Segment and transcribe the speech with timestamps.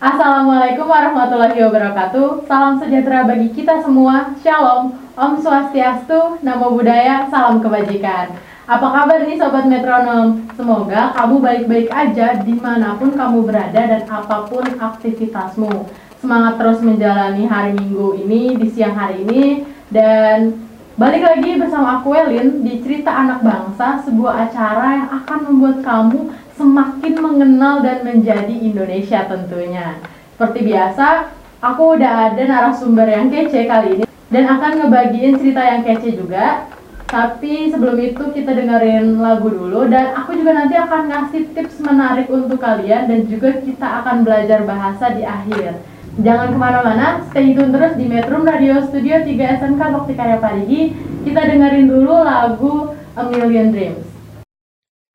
[0.00, 2.48] Assalamualaikum warahmatullahi wabarakatuh.
[2.48, 4.32] Salam sejahtera bagi kita semua.
[4.40, 8.32] Shalom, Om Swastiastu, Namo Buddhaya, salam kebajikan.
[8.64, 10.48] Apa kabar nih Sobat Metronom?
[10.56, 15.92] Semoga kamu baik-baik aja di mana pun kamu berada dan apa pun aktivitasmu.
[16.16, 20.64] Semangat terus menjalani hari Minggu ini di siang hari ini dan
[21.00, 26.28] Balik lagi bersama aku Elin di Cerita Anak Bangsa, sebuah acara yang akan membuat kamu
[26.60, 29.96] semakin mengenal dan menjadi Indonesia tentunya.
[30.36, 31.32] Seperti biasa,
[31.64, 36.68] aku udah ada narasumber yang kece kali ini dan akan ngebagiin cerita yang kece juga.
[37.10, 42.30] Tapi sebelum itu kita dengerin lagu dulu dan aku juga nanti akan ngasih tips menarik
[42.30, 45.82] untuk kalian dan juga kita akan belajar bahasa di akhir.
[46.20, 50.94] Jangan ke mana-mana, stay tune terus di Metro Radio Studio 3 SMK Bakti Karya Parigi.
[51.26, 54.09] Kita dengerin dulu lagu A Million Dreams.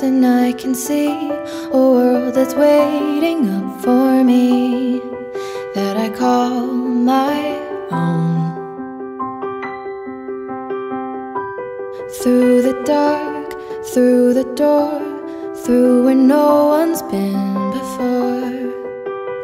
[0.00, 1.28] And I can see
[1.70, 5.00] a world that's waiting up for me
[5.74, 7.36] that I call my
[7.90, 8.54] own.
[12.22, 13.52] Through the dark,
[13.92, 14.98] through the door,
[15.56, 18.50] through where no one's been before,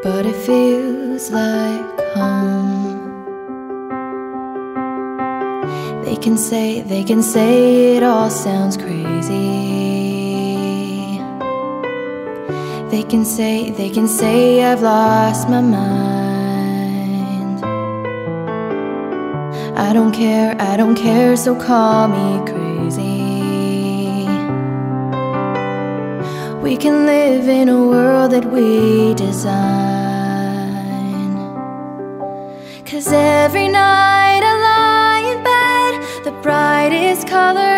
[0.02, 2.96] but it feels like home.
[6.04, 10.07] They can say, they can say it all sounds crazy.
[12.90, 16.18] They can say, they can say I've lost my mind.
[19.76, 23.28] I don't care, I don't care, so call me crazy.
[26.62, 29.68] We can live in a world that we design.
[32.86, 37.77] Cause every night I lie in bed, the brightest colors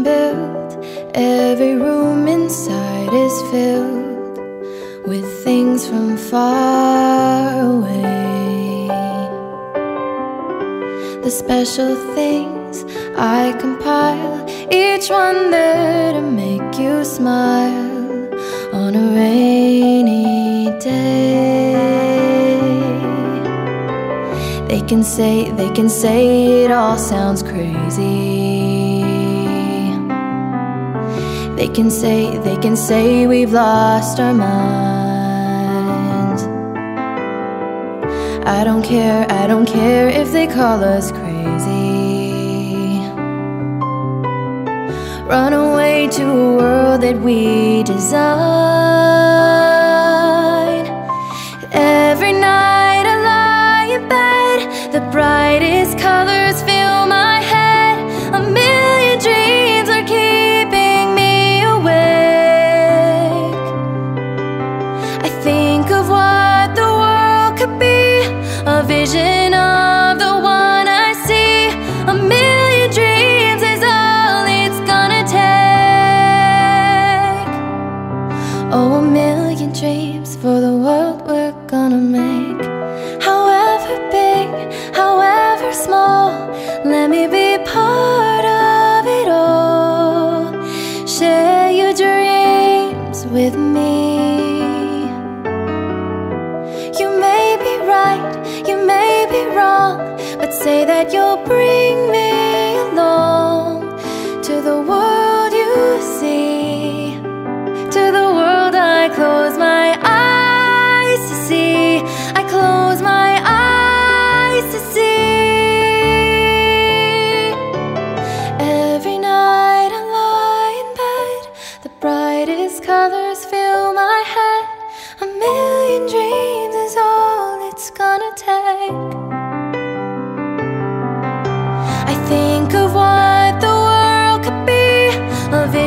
[0.00, 0.84] can build.
[1.14, 4.38] Every room inside is filled
[5.06, 8.88] with things from far away.
[11.22, 12.84] The special things
[13.16, 18.34] I compile, each one there to make you smile
[18.72, 21.76] on a rainy day.
[24.68, 28.39] They can say, they can say it all sounds crazy.
[31.60, 34.50] They can say, they can say we've lost our minds.
[38.46, 43.02] I don't care, I don't care if they call us crazy.
[45.28, 48.30] Run away to a world that we design.
[51.72, 56.39] Every night I lie in bed, the brightest colors
[68.90, 69.39] vision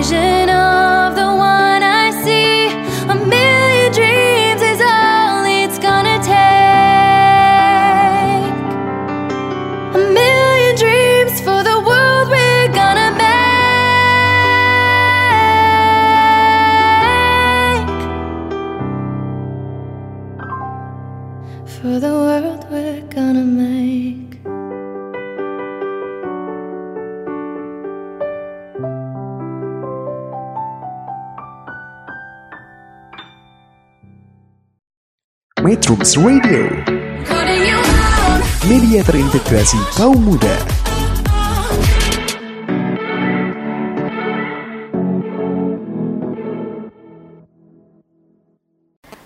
[0.04, 0.53] vision
[35.84, 36.64] Metrums Radio,
[38.72, 40.56] media terintegrasi kaum muda.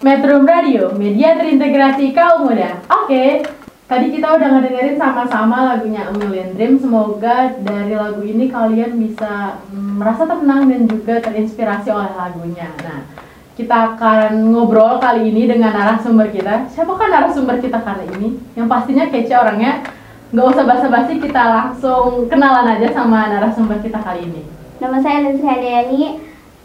[0.01, 2.81] Metro Radio, media terintegrasi kaum muda.
[3.05, 3.45] Oke,
[3.85, 6.81] tadi kita udah ngedengerin sama-sama lagunya A Million Dream.
[6.81, 12.73] Semoga dari lagu ini kalian bisa merasa tenang dan juga terinspirasi oleh lagunya.
[12.81, 13.26] Nah,
[13.57, 16.69] kita akan ngobrol kali ini dengan narasumber kita.
[16.69, 18.37] Siapakah narasumber kita kali ini?
[18.53, 19.81] Yang pastinya kece orangnya.
[20.29, 24.45] Nggak usah basa-basi, kita langsung kenalan aja sama narasumber kita kali ini.
[24.77, 26.01] Nama saya Linsri Handayani.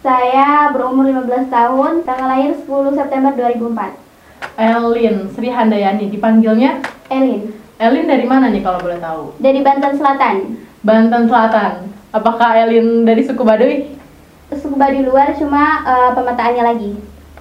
[0.02, 4.02] Saya berumur 15 tahun, tanggal lahir 10 September 2004.
[4.58, 9.38] Elin Sri Handayani, dipanggilnya Elin, Elin dari mana nih kalau boleh tahu?
[9.38, 10.58] dari Banten Selatan.
[10.82, 11.86] Banten Selatan.
[12.10, 14.01] Apakah Elin dari suku Baduy?
[14.58, 16.90] Suku Baduy luar cuma eh, pemetaannya lagi.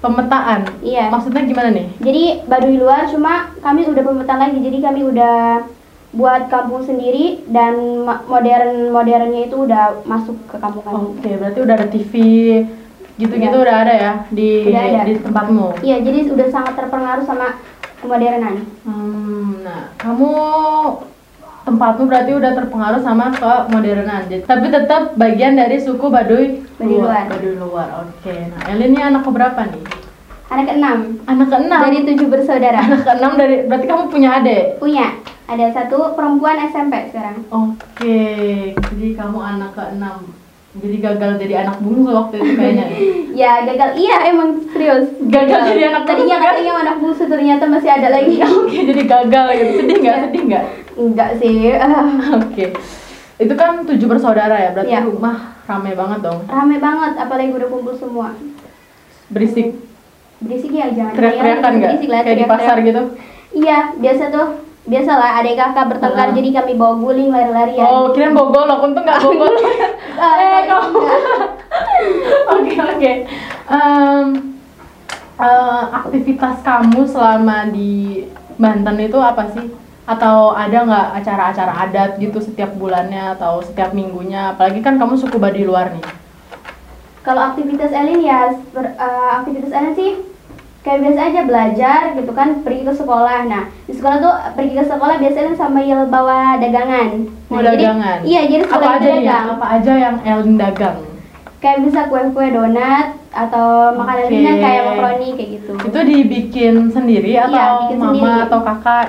[0.01, 0.65] Pemetaan.
[0.81, 1.13] Iya.
[1.13, 1.87] Maksudnya gimana nih?
[2.01, 4.57] Jadi Baduy luar cuma kami udah pemetaan lagi.
[4.57, 5.61] Jadi kami udah
[6.11, 10.97] buat kampung sendiri dan modern modernnya itu udah masuk ke kampung kami.
[11.15, 12.13] Oke, berarti udah ada TV
[13.15, 13.63] gitu-gitu Iya.
[13.63, 15.01] udah ada ya di Udah ada.
[15.05, 15.67] di tempatmu.
[15.79, 17.47] Iya, jadi udah sangat terpengaruh sama
[18.01, 18.65] kemodernan.
[18.81, 20.33] Hmm, nah, kamu
[21.71, 24.27] tempatmu berarti udah terpengaruh sama kemodernan.
[24.27, 27.25] Jadi- Tapi tetap bagian dari suku Baduy luar.
[27.25, 28.03] Baduy luar.
[28.03, 28.35] Oke.
[28.47, 29.83] Nah, Elin ini anak keberapa nih?
[30.47, 31.79] Anak keenam Anak keenam.
[31.81, 32.79] dari tujuh bersaudara.
[32.81, 34.63] anak keenam dari berarti kamu punya adik.
[34.77, 35.15] Punya
[35.47, 37.39] ada satu perempuan SMP sekarang.
[37.47, 38.19] Oke,
[38.75, 40.27] jadi kamu anak keenam.
[40.73, 42.85] Jadi gagal jadi anak bungsu waktu itu kayaknya.
[43.31, 46.51] Ya gagal iya emang serius Gagal jadi anak Tadinya bungsu, kan?
[46.51, 49.71] katanya anak bungsu ternyata masih ada lagi Oke, jadi gagal gitu.
[49.77, 50.11] Sedih nggak?
[50.13, 50.23] Iya.
[50.25, 50.63] Sedih nggak?
[50.93, 51.71] Enggak sih
[52.39, 52.65] Oke.
[53.35, 55.01] Itu kan tujuh bersaudara ya, berarti Iya.
[55.03, 56.39] rumah rame banget dong.
[56.45, 58.35] Rame banget apalagi udah kumpul semua
[59.27, 59.71] Berisik,
[60.37, 61.89] Berisik ya jangan teriak-teriakan nggak?
[61.89, 62.51] berisik lah, Kayak di teriak-teriak.
[62.59, 63.01] pasar gitu.
[63.53, 64.47] Iya biasa tuh
[64.81, 66.33] Biasalah adik kakak bertengkar Ah.
[66.33, 69.61] jadi kami bawa guling lari-larian Oh, kirain bawa golok, untung nggak bawa golok.
[70.21, 70.99] Eh, kamu.
[72.53, 73.11] Oke, oke.
[75.39, 78.25] Eh, aktivitas kamu selama di
[78.55, 79.65] Banten itu apa sih?
[80.11, 84.51] Atau ada nggak acara-acara adat gitu setiap bulannya atau setiap minggunya?
[84.51, 86.03] Apalagi kan kamu suku Baduy luar nih.
[87.21, 88.39] Kalau aktivitas Elin ya
[88.71, 90.11] ber- eh, Aktivitas Elin sih
[90.81, 94.83] kayak biasa aja belajar gitu kan pergi ke sekolah nah di sekolah tuh pergi ke
[94.83, 98.17] sekolah biasanya sambil bawa dagangan Nah, jadi- dagangan?
[98.25, 99.13] iya jadi apa sekolah aja ya?
[99.13, 100.97] dagang Apa aja yang Elin dagang?
[101.61, 107.53] kayak bisa kue-kue donat atau makanan ringan kayak makaroni kayak gitu Itu dibikin sendiri atau
[107.53, 108.41] Iya, bikin mama sendiri.
[108.41, 109.05] atau kakak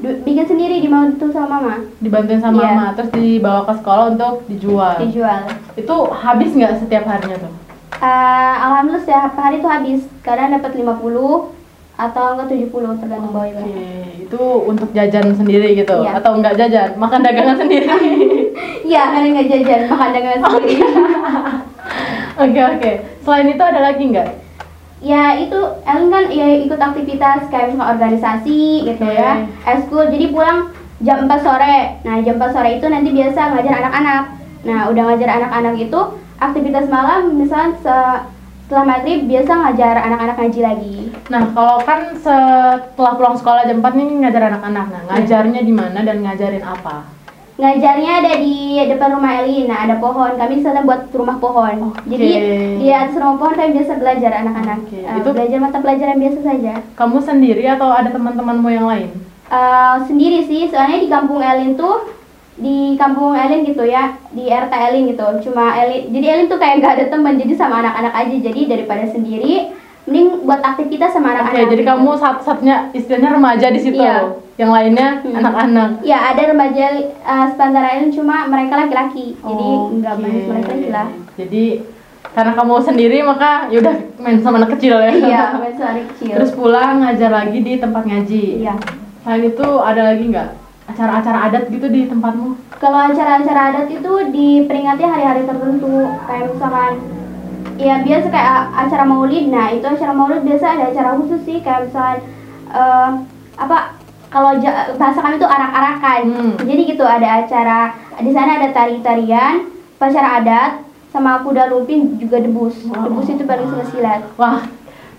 [0.00, 2.68] bikin sendiri dibantu sama mama dibantuin sama Iya.
[2.70, 4.96] mama terus dibawa ke sekolah untuk dijual.
[4.98, 5.40] dijual
[5.74, 7.52] Itu habis nggak setiap harinya tuh?
[7.94, 11.52] Eh, alhamdulillah setiap hari tuh habis kadang dapat 50
[11.94, 16.16] atau enggak 70 tergantung bawa Oke, ibaratnya itu untuk jajan sendiri gitu Iya.
[16.16, 17.86] atau enggak jajan, makan dagangan sendiri.
[18.82, 20.74] iya kadang nggak jajan makan dagangan sendiri
[22.40, 22.90] Oke oke.
[23.20, 24.28] Selain itu ada lagi nggak?
[25.00, 25.56] Ya itu
[25.88, 29.16] Ellen kan ya ikut aktivitas kayak misalnya organisasi gitu Oke.
[29.16, 31.76] ya eskul jadi pulang jam 4 sore.
[32.04, 34.24] Nah jam 4 sore itu nanti biasa ngajar anak-anak.
[34.68, 36.00] Nah udah ngajar anak-anak itu
[36.36, 38.22] aktivitas malam misalnya se-
[38.68, 40.96] setelah maghrib biasa ngajar anak-anak ngaji lagi.
[41.26, 46.06] Nah kalau kan setelah pulang sekolah jam 4 nih ngajar anak-anak, nah ngajarnya di mana
[46.06, 47.02] dan ngajarin apa?
[47.60, 48.56] Ngajarnya ada di
[48.88, 49.68] depan rumah Elin.
[49.68, 50.32] Nah, ada pohon.
[50.32, 51.92] Kami di sana buat rumah pohon.
[51.92, 52.08] Oke.
[52.08, 52.28] Jadi
[52.80, 54.78] di atas rumah pohon kami biasa belajar anak-anak.
[54.88, 56.72] Oke, Eh, itu- belajar mata pelajaran biasa saja.
[56.96, 59.12] Kamu sendiri atau ada teman-temanmu yang lain?
[59.50, 62.16] Eh, sendiri sih, soalnya di kampung Elin tuh
[62.56, 65.26] di kampung Elin gitu ya, di RT Elin gitu.
[65.44, 68.36] Cuma Elin, jadi Elin tuh kayak gak ada teman, jadi sama anak-anak aja.
[68.40, 69.68] Jadi daripada sendiri,
[70.06, 71.70] mending buat aktivitas sama anak-anak.
[71.70, 71.90] jadi gitu.
[71.92, 74.00] kamu satu-satunya istilahnya remaja di situ.
[74.00, 74.32] Iya.
[74.56, 75.38] Yang lainnya Hmm.
[75.40, 75.90] anak-anak.
[76.04, 76.86] Ya ada remaja
[77.24, 79.36] uh, sepantar Elin, cuma mereka laki-laki.
[79.36, 79.66] Jadi
[80.00, 80.22] nggak Oke.
[80.22, 81.06] banyak laki-laki lah.
[81.36, 81.64] Jadi
[82.30, 85.10] karena kamu sendiri maka yaudah main sama anak kecil ya.
[85.10, 86.34] Iya, masih hari kecil.
[86.36, 88.44] Terus pulang ngajar lagi di tempat ngaji.
[88.60, 88.74] Iya.
[89.20, 90.48] Selain itu ada lagi nggak
[90.90, 92.56] acara-acara adat gitu di tempatmu?
[92.76, 96.92] Kalau acara-acara adat itu diperingati hari-hari tertentu, kayak misalkan
[97.80, 99.48] ya biasa kayak acara maulid.
[99.48, 102.20] Nah itu acara maulid biasa ada acara khusus sih, kayak misalkan
[102.68, 103.10] eh,
[103.56, 103.96] apa
[104.30, 104.54] kalau
[105.00, 106.22] bahasa kami itu arak-arakan.
[106.30, 106.54] Hmm.
[106.60, 110.72] Jadi gitu ada acara di sana ada tari-tarian, acara adat,
[111.10, 112.84] sama kuda lumping juga debus.
[112.84, 114.22] Debus itu suka silat.
[114.36, 114.62] Wah,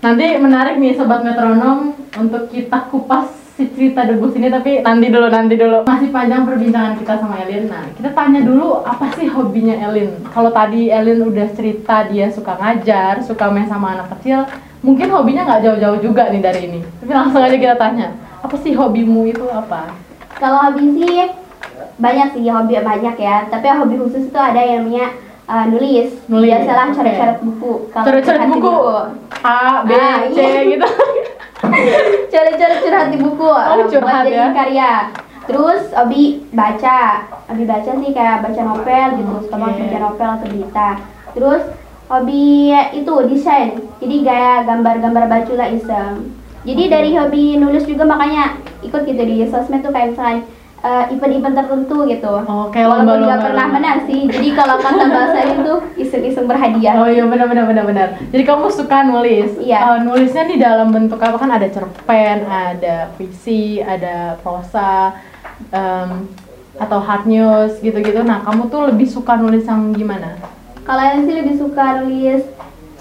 [0.00, 5.54] nanti menarik nih sobat metronom untuk kita kupas cerita debus ini tapi nanti dulu nanti
[5.60, 7.68] dulu masih panjang perbincangan kita sama Elin.
[7.68, 10.08] Nah, kita tanya dulu apa sih hobinya Elin?
[10.32, 14.48] Kalau tadi Elin udah cerita dia suka ngajar, suka main sama anak kecil,
[14.80, 16.80] mungkin hobinya nggak jauh-jauh juga nih dari ini.
[17.04, 19.92] Tapi langsung aja kita tanya, apa sih hobimu itu apa?
[20.40, 21.30] Kalau hobi sih
[22.00, 23.46] banyak sih hobi banyak ya.
[23.52, 25.12] Tapi hobi khusus itu ada yang namanya
[25.46, 26.08] uh, nulis.
[26.26, 27.72] Nulis, Biasalah coret-coret buku.
[27.92, 28.74] Kalau Coret-coret di buku?
[29.42, 30.62] A, B, Ah, C iya.
[30.70, 30.86] gitu.
[32.32, 33.46] Coret-coret curhat di buku.
[33.46, 34.46] uh, curhat buat jadi ya.
[34.50, 34.92] karya.
[35.46, 36.22] Terus hobi
[36.54, 37.00] baca.
[37.50, 39.32] Hobi baca sih kayak baca novel gitu.
[39.46, 39.82] Suka banget Oke.
[39.86, 40.88] baca novel atau berita.
[41.32, 41.62] Terus
[42.10, 42.46] hobi
[42.94, 43.70] itu desain.
[44.02, 46.14] Jadi gaya gambar-gambar baju lah iseng.
[46.62, 48.54] Jadi dari hobi nulis juga makanya
[48.86, 50.46] ikut gitu di sosmed tuh kayak misalnya
[50.82, 52.32] eh, event-event tertentu gitu.
[52.42, 53.26] Oh, kayak Walaupun lomba-lomba.
[53.30, 54.20] nggak pernah menang sih.
[54.26, 56.94] Jadi kalau kata bahasa itu iseng-iseng berhadiah.
[56.98, 58.08] Oh iya benar benar benar benar.
[58.34, 59.50] Jadi kamu suka nulis?
[59.62, 59.78] Iya.
[59.78, 65.14] Eh, nulisnya nih dalam bentuk apa kan ada cerpen, ada puisi, ada prosa,
[65.70, 66.26] em,
[66.76, 68.26] atau hard news gitu-gitu.
[68.26, 70.34] Nah kamu tuh lebih suka nulis yang gimana?
[70.82, 72.42] Kalau yang sih lebih suka nulis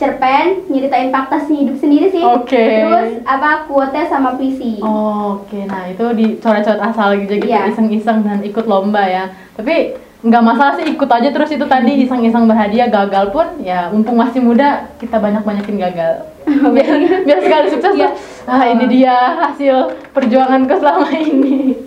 [0.02, 2.26] cerpen, nyeritain fakta sih hidup sendiri sih.
[2.26, 2.58] Oke.
[2.58, 4.82] Terus apa quote sama puisi.
[4.82, 7.70] Oh, Oke, nah itu dicoret-coret asal gitu gitu Iya.
[7.70, 9.30] iseng-iseng dan ikut lomba ya.
[9.54, 14.14] Tapi nggak masalah sih ikut aja terus itu tadi iseng-iseng berhadiah gagal pun ya mumpung
[14.16, 16.14] masih muda kita banyak-banyakin gagal.
[16.74, 18.10] biar, biar sekali sukses Iya.
[18.10, 18.12] tuh.
[18.46, 19.76] Ah ini dia hasil
[20.10, 21.78] perjuanganku selama ini.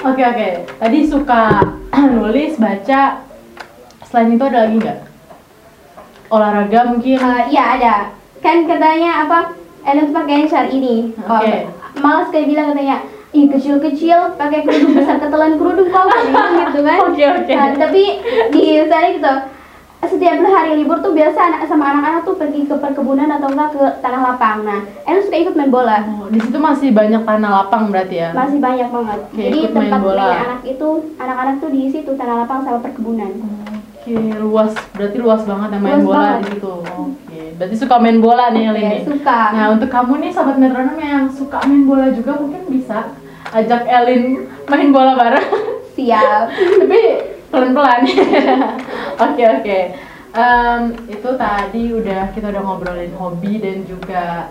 [0.00, 0.48] Oke oke.
[0.76, 1.62] Tadi suka
[2.14, 3.22] nulis, baca.
[4.02, 4.98] Selain itu ada lagi nggak?
[6.30, 7.18] Olahraga mungkin.
[7.18, 7.94] Eh, Iya ada.
[8.38, 9.38] Kan katanya apa?
[9.82, 11.12] Tuh pakai syar ini.
[11.20, 11.66] Oh, Oke.
[11.98, 16.32] malas kayak bilang katanya, ih kecil-kecil pakai kerudung besar ketelan kerudung kok kayak
[16.70, 16.98] gitu kan.
[17.04, 17.52] Oke, oke.
[17.52, 18.02] Nah, tapi
[18.48, 19.34] di sana gitu.
[20.00, 23.84] Setiap hari libur tuh biasa anak sama anak-anak tuh pergi ke perkebunan atau enggak ke
[24.00, 24.64] tanah lapang.
[24.64, 26.00] Nah, Ellen suka ikut main bola.
[26.08, 28.32] Oh, di situ masih banyak tanah lapang berarti ya.
[28.32, 29.20] Masih banyak banget.
[29.28, 30.24] Oke, Jadi ikut main tempat bola.
[30.24, 33.30] main anak itu anak-anak tuh di situ tanah lapang sama perkebunan.
[34.00, 34.72] Oke, luas.
[34.96, 36.40] Berarti luas banget ya main Luas bola banget.
[36.40, 36.72] di situ.
[36.80, 39.02] Oke, berarti suka main bola nih Elin Ya, nih.
[39.04, 39.40] suka.
[39.52, 43.12] Nah, untuk kamu nih sobat metronom yang suka main bola juga mungkin bisa
[43.46, 44.22] ajak Elin
[44.64, 45.48] main bola bareng.
[45.92, 46.44] Siap.
[46.80, 47.00] Tapi
[47.50, 48.00] pelan-pelan.
[49.26, 49.78] Oke, oke.
[50.30, 54.48] Em, itu tadi udah kita udah ngobrolin hobi dan juga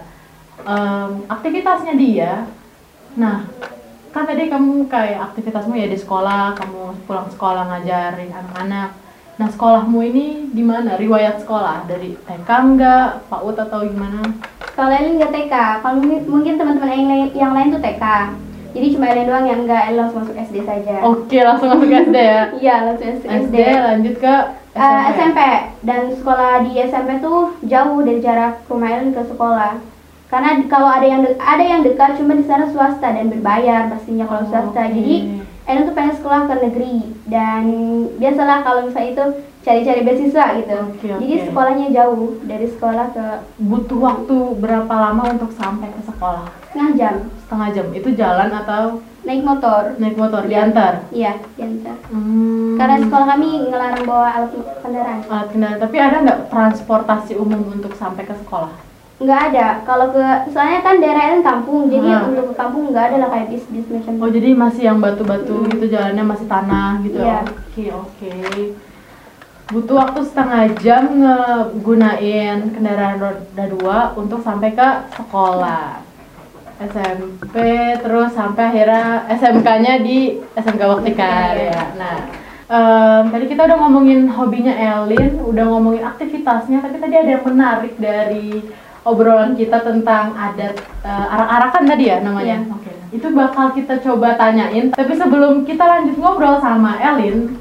[0.62, 2.46] em, aktivitasnya dia.
[3.16, 3.50] Nah,
[4.12, 8.90] kan tadi kamu kayak aktivitasmu ya di sekolah, kamu pulang sekolah ngajarin anak-anak.
[9.40, 11.00] Nah, sekolahmu ini gimana?
[11.00, 14.20] Riwayat sekolah dari TK enggak, PAUD atau gimana?
[14.76, 15.96] Kalau Elin nggak TK, kalau
[16.28, 18.04] mungkin, teman-teman yang lain, yang lain tuh TK.
[18.70, 20.96] Jadi cuma Elin doang yang enggak, Elin langsung masuk SD saja.
[21.02, 22.42] Oke, langsung masuk SD ya.
[22.62, 23.26] Iya, langsung SD.
[23.48, 24.36] SD lanjut ke
[24.70, 24.80] Eh,
[25.10, 25.10] SMP.
[25.18, 25.40] SMP
[25.82, 29.82] dan sekolah di SMP tuh jauh dari jarak rumah Elin ke sekolah.
[30.30, 34.24] Karena di- kalau ada yang ada yang dekat cuma di sana swasta dan berbayar pastinya
[34.24, 34.84] kalau swasta.
[34.84, 34.94] Oke.
[34.94, 35.16] Jadi
[35.70, 36.96] Elin tuh pengen sekolah ke negeri
[37.30, 37.64] dan
[38.18, 39.26] biasalah kalau misalnya itu
[39.62, 40.78] cari-cari beasiswa gitu.
[40.98, 43.26] Oke, Jadi sekolahnya jauh dari sekolah ke
[43.62, 46.50] butuh waktu berapa lama untuk sampai ke sekolah?
[46.70, 47.86] setengah jam Setengah jam.
[47.94, 49.94] Itu jalan atau naik motor.
[49.98, 50.50] naik motor Iya.
[50.50, 50.94] diantar?
[51.10, 51.98] Iya, diantar.
[52.10, 52.78] Hmm.
[52.78, 55.20] Karena sekolah kami ngelarang bawa alat kendaraan.
[55.30, 55.80] alat kendaraan.
[55.82, 58.89] Tapi ada nggak transportasi umum untuk sampai ke sekolah?
[59.20, 59.68] Nggak ada.
[59.84, 63.48] Kalau ke soalnya kan daerah Elin kampung, jadi untuk ke kampung nggak ada lah kayak
[63.52, 65.70] bis bis macam Oh jadi masih yang batu-batu Hmm.
[65.70, 67.20] gitu jalannya masih tanah gitu.
[67.20, 67.40] Iya.
[67.44, 68.36] Oke oke.
[69.70, 76.02] Butuh waktu setengah jam ngegunain kendaraan roda dua untuk sampai ke sekolah.
[76.80, 77.56] SMP
[78.00, 81.92] terus sampai akhirnya SMK-nya di SMK Waktikar ya.
[82.00, 82.18] Nah,
[82.70, 87.98] Em, tadi kita udah ngomongin hobinya Elin, udah ngomongin aktivitasnya, tapi tadi ada yang menarik
[87.98, 88.62] dari
[89.08, 92.58] obrolan kita tentang adat eh, arak-arakan tadi ya namanya.
[92.64, 92.74] Iya.
[92.76, 94.92] Oke, itu bakal kita coba tanyain.
[94.92, 97.56] Tapi sebelum kita lanjut ngobrol sama Elin,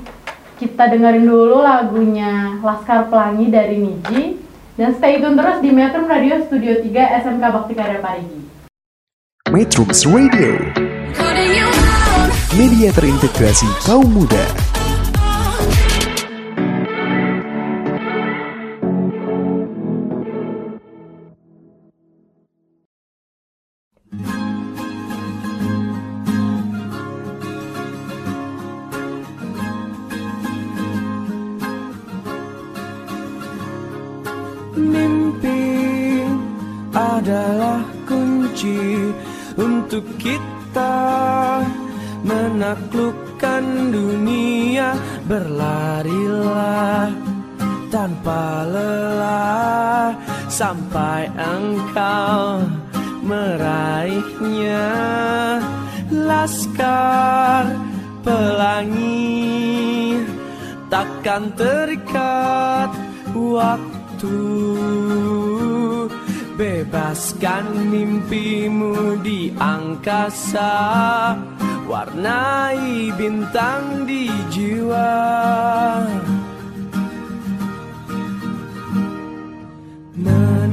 [0.59, 4.23] kita dengerin dulu lagunya Laskar Pelangi dari Niji
[4.75, 8.41] dan stay tune terus di Metro Radio Studio 3 SMK Bakti Karya Parigi.
[9.49, 10.61] Metrums Radio,
[12.53, 14.68] media terintegrasi kaum muda.
[50.59, 52.67] Sampai engkau
[53.23, 54.91] meraihnya.
[56.11, 57.79] Laskar
[58.27, 60.19] pelangi
[60.91, 62.91] takkan terikat
[63.31, 64.39] waktu.
[66.59, 70.75] Bebaskan mimpimu di angkasa
[71.87, 75.15] Warnai bintang di jiwa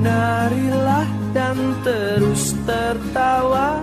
[0.05, 3.81] Menarilah dan terus tertawa.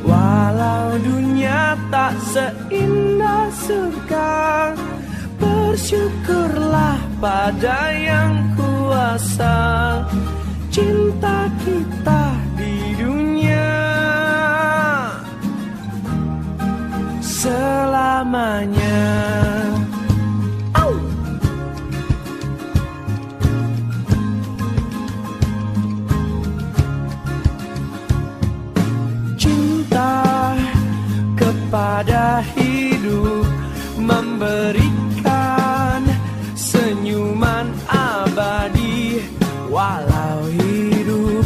[0.00, 4.72] Walau dunia tak seindah surga
[5.36, 10.00] Bersyukurlah pada yang kuasa.
[10.72, 13.84] Cinta kita di dunia.
[17.20, 18.96] Selamanya
[31.68, 33.44] kepada hidup
[34.00, 36.00] memberikan
[36.56, 39.20] senyuman abadi.
[39.68, 41.44] Walau hidup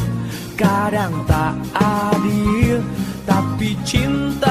[0.54, 2.78] kadang tak adil
[3.26, 4.41] tapi cinta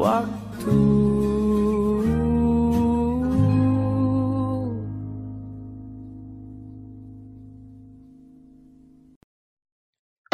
[0.00, 0.72] waktu.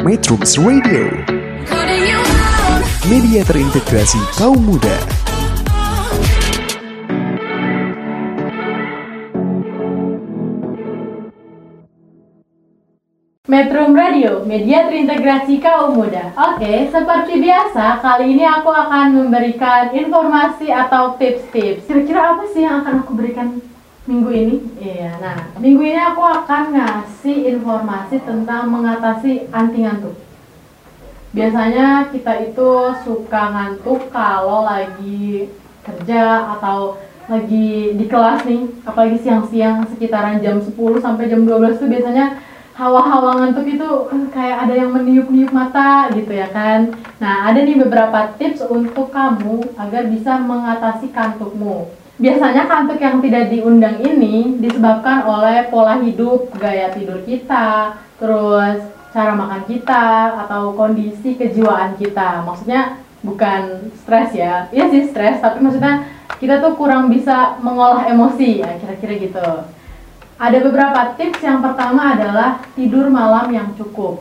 [0.07, 1.11] Metrums Radio,
[3.11, 5.25] media terintegrasi kaum muda.
[13.66, 16.31] Metro Radio, media terintegrasi kaum muda.
[16.38, 21.83] Oke, seperti biasa, kali ini aku akan memberikan informasi atau tips-tips.
[21.90, 23.59] Kira-kira apa sih yang akan aku berikan
[24.07, 24.57] minggu ini?
[24.79, 30.14] Iya, nah, minggu ini aku akan ngasih informasi tentang mengatasi anti ngantuk.
[31.35, 32.70] Biasanya kita itu
[33.02, 35.50] suka ngantuk kalau lagi
[35.83, 41.90] kerja atau lagi di kelas nih, apalagi siang-siang sekitaran jam 10 sampai jam 12 tuh
[41.90, 46.92] biasanya hawa-hawa ngantuk itu eh, kayak ada yang meniup-niup mata gitu ya kan.
[47.16, 51.88] Nah, ada nih beberapa tips untuk kamu agar bisa mengatasi kantukmu.
[52.20, 58.80] Biasanya kantuk yang tidak diundang ini disebabkan oleh pola hidup, gaya tidur kita, terus
[59.12, 62.44] cara makan kita atau kondisi kejiwaan kita.
[62.44, 64.68] Maksudnya bukan stres ya.
[64.72, 69.48] Iya sih stres, tapi maksudnya kita tuh kurang bisa mengolah emosi ya, kira-kira gitu.
[70.37, 71.40] Ada beberapa tips.
[71.40, 74.20] Yang pertama adalah tidur malam yang cukup.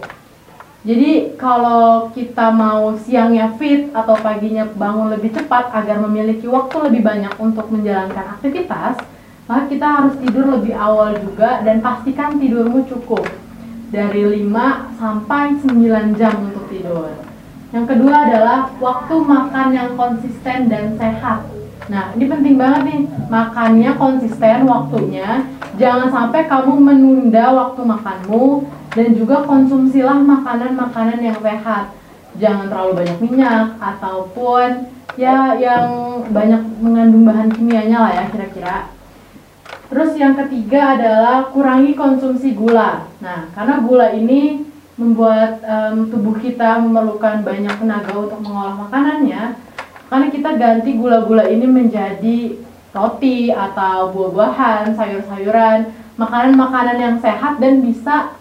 [0.85, 7.01] Jadi kalau kita mau siangnya fit atau paginya bangun lebih cepat agar memiliki waktu lebih
[7.01, 9.01] banyak untuk menjalankan aktivitas,
[9.49, 13.25] maka kita harus tidur lebih awal juga dan pastikan tidurmu cukup
[13.89, 17.09] dari 5 sampai 9 jam untuk tidur.
[17.73, 21.54] Yang kedua adalah waktu makan yang konsisten dan sehat.
[21.85, 25.45] Nah, ini penting banget nih, makannya konsisten waktunya.
[25.77, 31.93] Jangan sampai kamu menunda waktu makanmu dan juga konsumsilah makanan-makanan yang sehat.
[32.41, 35.87] Jangan terlalu banyak minyak ataupun ya yang
[36.27, 38.77] banyak mengandung bahan kimianya lah ya kira-kira.
[39.85, 43.05] Terus yang ketiga adalah kurangi konsumsi gula.
[43.21, 49.59] Nah, karena gula ini membuat em, tubuh kita memerlukan banyak tenaga untuk mengolah makanannya,
[50.15, 52.55] karena kita ganti gula-gula ini menjadi
[52.95, 58.31] roti atau buah-buahan, sayur-sayuran, makanan-makanan yang sehat dan bisa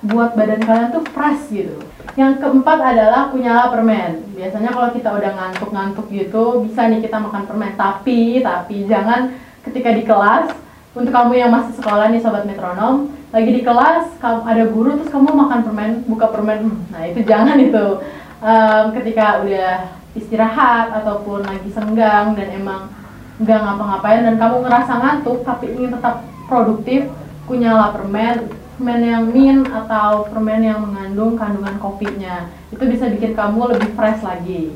[0.00, 1.76] buat badan kalian tuh fresh gitu.
[2.16, 4.32] Yang keempat adalah kunyalah permen.
[4.32, 7.76] Biasanya kalau kita udah ngantuk-ngantuk gitu, bisa nih kita makan permen.
[7.76, 9.36] Tapi, tapi jangan
[9.68, 10.56] ketika di kelas
[10.96, 15.12] untuk kamu yang masih sekolah nih sobat metronom lagi di kelas kamu ada guru terus
[15.12, 18.00] kamu makan permen buka permen hmm, nah itu jangan itu
[18.40, 22.90] Em, ketika udah istirahat ataupun lagi senggang dan emang
[23.40, 27.08] nggak ngapa-ngapain dan kamu ngerasa ngantuk tapi ingin tetap produktif
[27.46, 33.76] kunyalah permen permen yang min atau permen yang mengandung kandungan kopinya itu bisa bikin kamu
[33.76, 34.74] lebih fresh lagi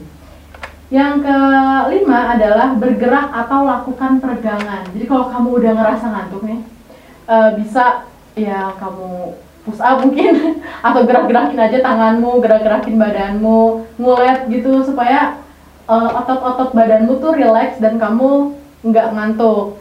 [0.93, 4.85] yang kelima adalah bergerak atau lakukan peregangan.
[4.93, 6.61] Jadi kalau kamu udah ngerasa ngantuk nih,
[7.25, 8.05] eh, bisa
[8.37, 15.41] ya kamu push up mungkin atau gerak-gerakin aja tanganmu, gerak-gerakin badanmu, ngulet gitu supaya
[15.89, 19.81] eh, otot-otot badanmu tuh relax dan kamu nggak ngantuk.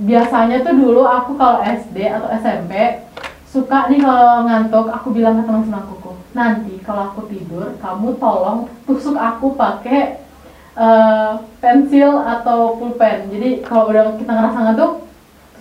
[0.00, 3.04] Biasanya tuh dulu aku kalau SD atau SMP
[3.50, 8.70] suka nih kalau ngantuk aku bilang ke teman-teman aku nanti kalau aku tidur kamu tolong
[8.86, 10.22] tusuk aku pakai
[10.78, 13.30] eh, pensil atau pulpen.
[13.30, 14.92] Jadi kalau udah kita ngerasa ngantuk,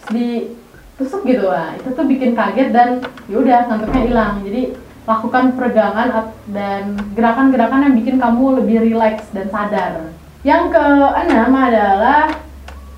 [0.09, 0.58] terus
[0.99, 1.79] ditusuk gitu lah.
[1.79, 2.99] Itu tuh bikin kaget dan
[3.31, 4.33] yaudah ngantuknya hilang.
[4.43, 4.75] Jadi
[5.07, 10.11] lakukan peregangan dan gerakan-gerakan yang bikin kamu lebih rileks dan sadar.
[10.43, 12.35] Yang keenam adalah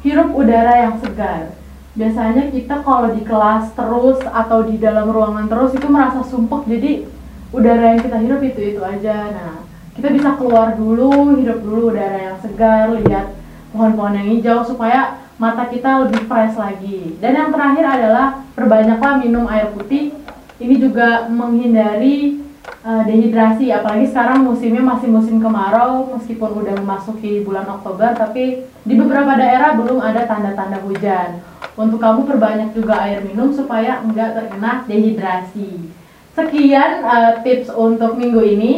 [0.01, 1.53] hirup udara yang segar.
[1.93, 6.65] Biasanya kita kalau di kelas terus atau di dalam ruangan terus itu merasa sumpek.
[6.65, 7.05] Jadi
[7.53, 9.29] udara yang kita hirup itu itu aja.
[9.29, 9.61] Nah,
[9.93, 13.37] kita bisa keluar dulu, hidup dulu udara yang segar, lihat
[13.69, 17.17] pohon-pohon yang hijau supaya mata kita lebih fresh lagi.
[17.17, 20.13] Dan yang terakhir adalah perbanyaklah minum air putih.
[20.61, 22.45] Ini juga menghindari
[22.85, 28.93] uh, dehidrasi, apalagi sekarang musimnya masih musim kemarau, meskipun udah memasuki bulan Oktober, tapi di
[28.93, 31.41] beberapa daerah belum ada tanda-tanda hujan.
[31.73, 35.89] Untuk kamu perbanyak juga air minum supaya enggak terkena dehidrasi.
[36.37, 38.73] Sekian uh, tips untuk minggu ini.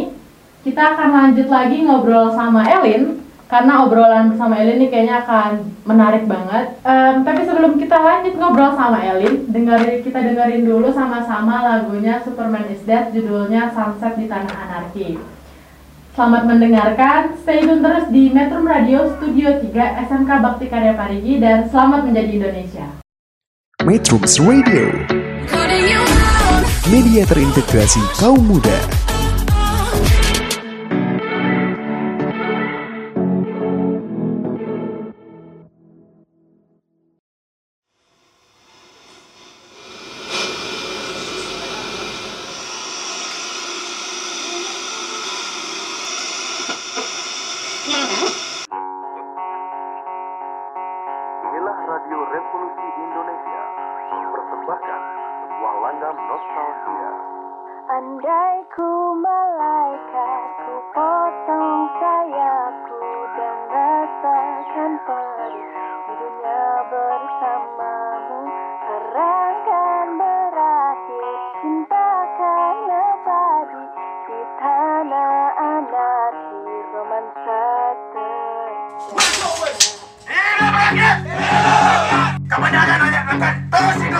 [0.63, 3.22] Kita akan lanjut lagi ngobrol sama Elin
[3.53, 5.51] karena obrolan bersama Elin ini kayaknya akan
[5.85, 6.73] menarik banget.
[6.81, 12.65] Em, tapi sebelum kita lanjut ngobrol sama Elin, dengerin kita dengerin dulu sama-sama lagunya Superman
[12.73, 15.21] is Dead judulnya Sunset di Tanah Anarki.
[16.17, 21.69] Selamat mendengarkan, stay tune terus di Metro Radio Studio 3 SMK Bakti Karya Parigi dan
[21.69, 22.85] selamat menjadi Indonesia.
[23.85, 24.89] Metrums Radio,
[26.89, 29.02] media terintegrasi kaum muda.
[82.45, 84.12] Kemenangan akan terus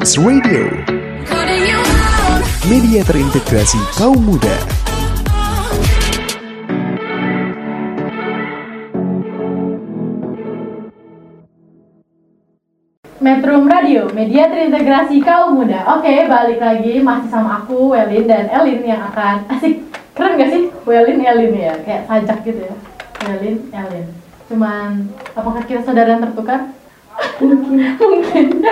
[0.00, 0.64] Metrums Radio,
[2.72, 4.56] media terintegrasi kaum muda.
[13.20, 15.84] Metro Radio, media terintegrasi kaum muda.
[15.92, 19.84] Oke, balik lagi masih sama aku, Welin dan Elin yang akan asik.
[20.16, 20.72] Keren gak sih?
[20.88, 22.74] Welin, Elin ya, kayak sajak gitu ya.
[23.28, 24.08] Welin, Elin.
[24.48, 26.72] Cuman, apakah kita saudara yang tertukar?
[27.44, 27.84] Mungkin.
[28.00, 28.64] Mungkin.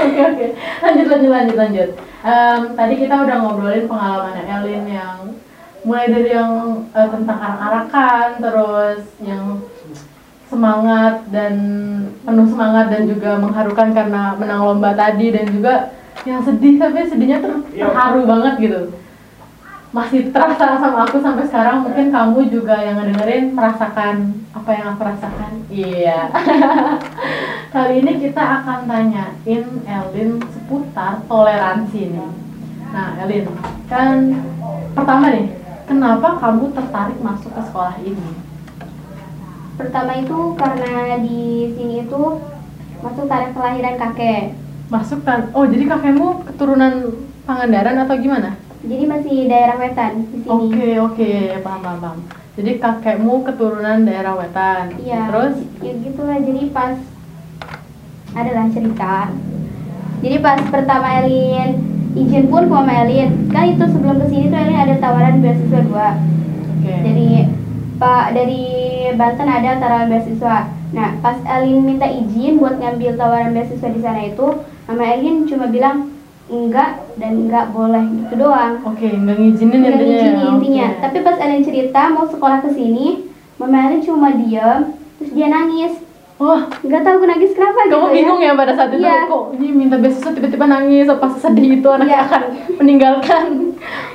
[0.00, 0.46] Oke, oke.
[0.80, 1.90] Lanjut, lanjut, lanjut, lanjut.
[2.20, 5.18] Em, tadi kita udah ngobrolin pengalaman Elin yang
[5.84, 9.64] mulai dari yang eh, tentang arak-arakan, terus yang
[10.50, 11.54] semangat dan
[12.26, 15.94] penuh semangat dan juga mengharukan karena menang lomba tadi dan juga
[16.26, 18.80] yang sedih tapi sedihnya ter- terharu banget gitu
[19.90, 21.82] masih terasa sama aku sampai sekarang.
[21.82, 25.52] Mungkin kamu juga yang ngedengerin merasakan apa yang aku rasakan.
[25.66, 26.30] Iya.
[27.74, 32.30] Kali ini kita akan tanyain Elin seputar toleransi nih.
[32.90, 33.46] Nah Elin
[33.90, 34.42] kan
[34.94, 35.46] pertama nih
[35.86, 38.30] kenapa kamu tertarik masuk ke sekolah ini?
[39.74, 42.22] Pertama itu karena di sini itu
[43.00, 44.54] masuk tarikh kelahiran kakek.
[44.90, 45.54] masuk kan?
[45.54, 47.14] Oh jadi kakekmu keturunan
[47.46, 50.44] Pangandaran atau gimana Jadi masih daerah wetan di sini.
[50.48, 52.18] oke oke paham paham paham
[52.56, 55.28] jadi kakekmu keturunan daerah wetan Iya.
[55.28, 56.96] terus ya gitulah jadi pas
[58.30, 59.26] adalah cerita.
[60.20, 61.70] Jadi pas pertama Elin
[62.14, 65.80] izin pun ke Mama Elin, kan itu sebelum ke sini tuh Elin ada tawaran beasiswa
[65.82, 66.08] dua.
[66.78, 67.28] oke Dari
[67.96, 68.62] Pak dari
[69.16, 70.56] Banten ada tawaran beasiswa.
[70.92, 74.46] Nah pas Elin minta izin buat ngambil tawaran beasiswa di sana itu,
[74.86, 76.12] Mama Elin cuma bilang
[76.50, 78.82] enggak dan enggak boleh gitu doang.
[78.82, 80.50] oke nggak ngizinin Nggak intinya ya?
[80.50, 80.86] intinya.
[81.00, 84.80] Tapi pas Elin cerita mau sekolah ke sini, Mama cuma diem,
[85.16, 85.94] terus dia nangis.
[86.36, 89.28] wah Nggak tahu nangis kenapa gitu kamu bingung ya pada saat itu Iya.
[89.28, 92.26] kok ini minta beasiswa tiba-tiba nangis apa sedih itu anaknya Iya.
[92.26, 92.42] akan
[92.80, 93.44] meninggalkan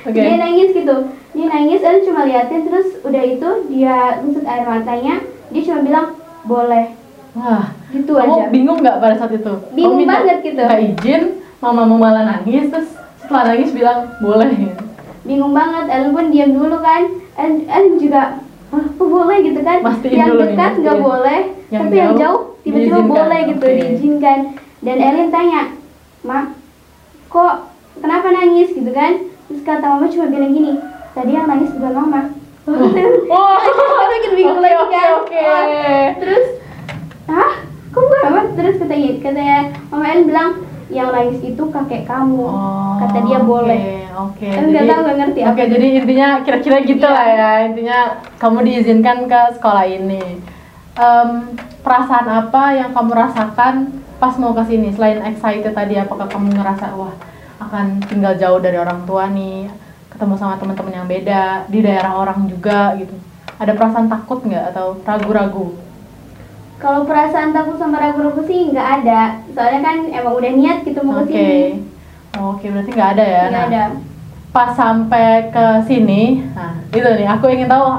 [0.02, 0.96] oke Dia nangis gitu.
[1.30, 5.14] Dia nangis, Elin cuma liatin terus udah itu dia tusuk air matanya,
[5.48, 6.06] dia cuma bilang
[6.42, 6.86] boleh.
[7.32, 8.44] wah Gitu kamu aja.
[8.48, 10.58] bingung nggak pada saat itu Bingung Kamu minta- banget gitu.
[10.58, 11.22] minta izin
[11.66, 14.54] mama mau malah nangis terus setelah nangis bilang boleh
[15.26, 15.90] Bingung banget.
[15.90, 17.02] Elin pun diam dulu kan.
[17.34, 19.78] Elin juga Hah, kok boleh gitu kan?
[19.78, 23.78] Mastiin yang dekat nggak boleh, Yang tapi yang jauh jauh tiba-tiba boleh gitu, Oke.
[23.78, 24.38] diizinkan.
[24.82, 25.62] Dan Elin tanya,
[26.26, 26.58] Mak,
[27.30, 27.70] kok
[28.02, 29.22] kenapa nangis gitu kan?
[29.46, 30.82] Terus kata mama cuma bilang gini,
[31.14, 32.20] tadi yang nangis bukan mama.
[33.30, 35.10] oh Kita bikin bingung lagi kan.
[36.18, 36.46] Terus,
[37.30, 37.52] hah?
[37.94, 38.40] Kok bukan mama?
[38.58, 39.58] Terus katanya, katanya
[39.94, 40.50] mama Elin bilang,
[40.86, 42.46] yang nangis itu kakek kamu.
[42.46, 44.06] Oh, Kata dia boleh.
[44.16, 44.48] Oke.
[44.48, 45.72] Kan nggak jadi- tahu, nggak ngerti Oke, apa.
[45.72, 47.12] jadi intinya kira-kira gitu Iya.
[47.12, 47.50] lah ya.
[47.66, 47.98] Intinya
[48.38, 50.22] kamu diizinkan ke sekolah ini.
[50.96, 51.28] Em,
[51.80, 53.74] perasaan apa yang kamu rasakan
[54.16, 54.88] pas mau ke sini?
[54.90, 57.12] Selain excited tadi, apakah kamu ngerasa wah
[57.58, 59.68] akan tinggal jauh dari orang tua nih,
[60.08, 63.12] ketemu sama teman-teman yang beda di daerah orang juga gitu?
[63.56, 65.76] Ada perasaan takut nggak atau ragu-ragu?
[66.76, 69.20] Kalau perasaan takut sama ragu-ragu sih nggak ada.
[69.50, 71.26] Soalnya kan emang udah niat gitu mau Oke.
[71.26, 71.60] ke sini.
[72.36, 73.42] Oke, berarti nggak ada ya?
[73.44, 73.84] Nggak Nah, ada.
[74.52, 77.92] pas sampai ke sini, nah itu nih aku ingin tahu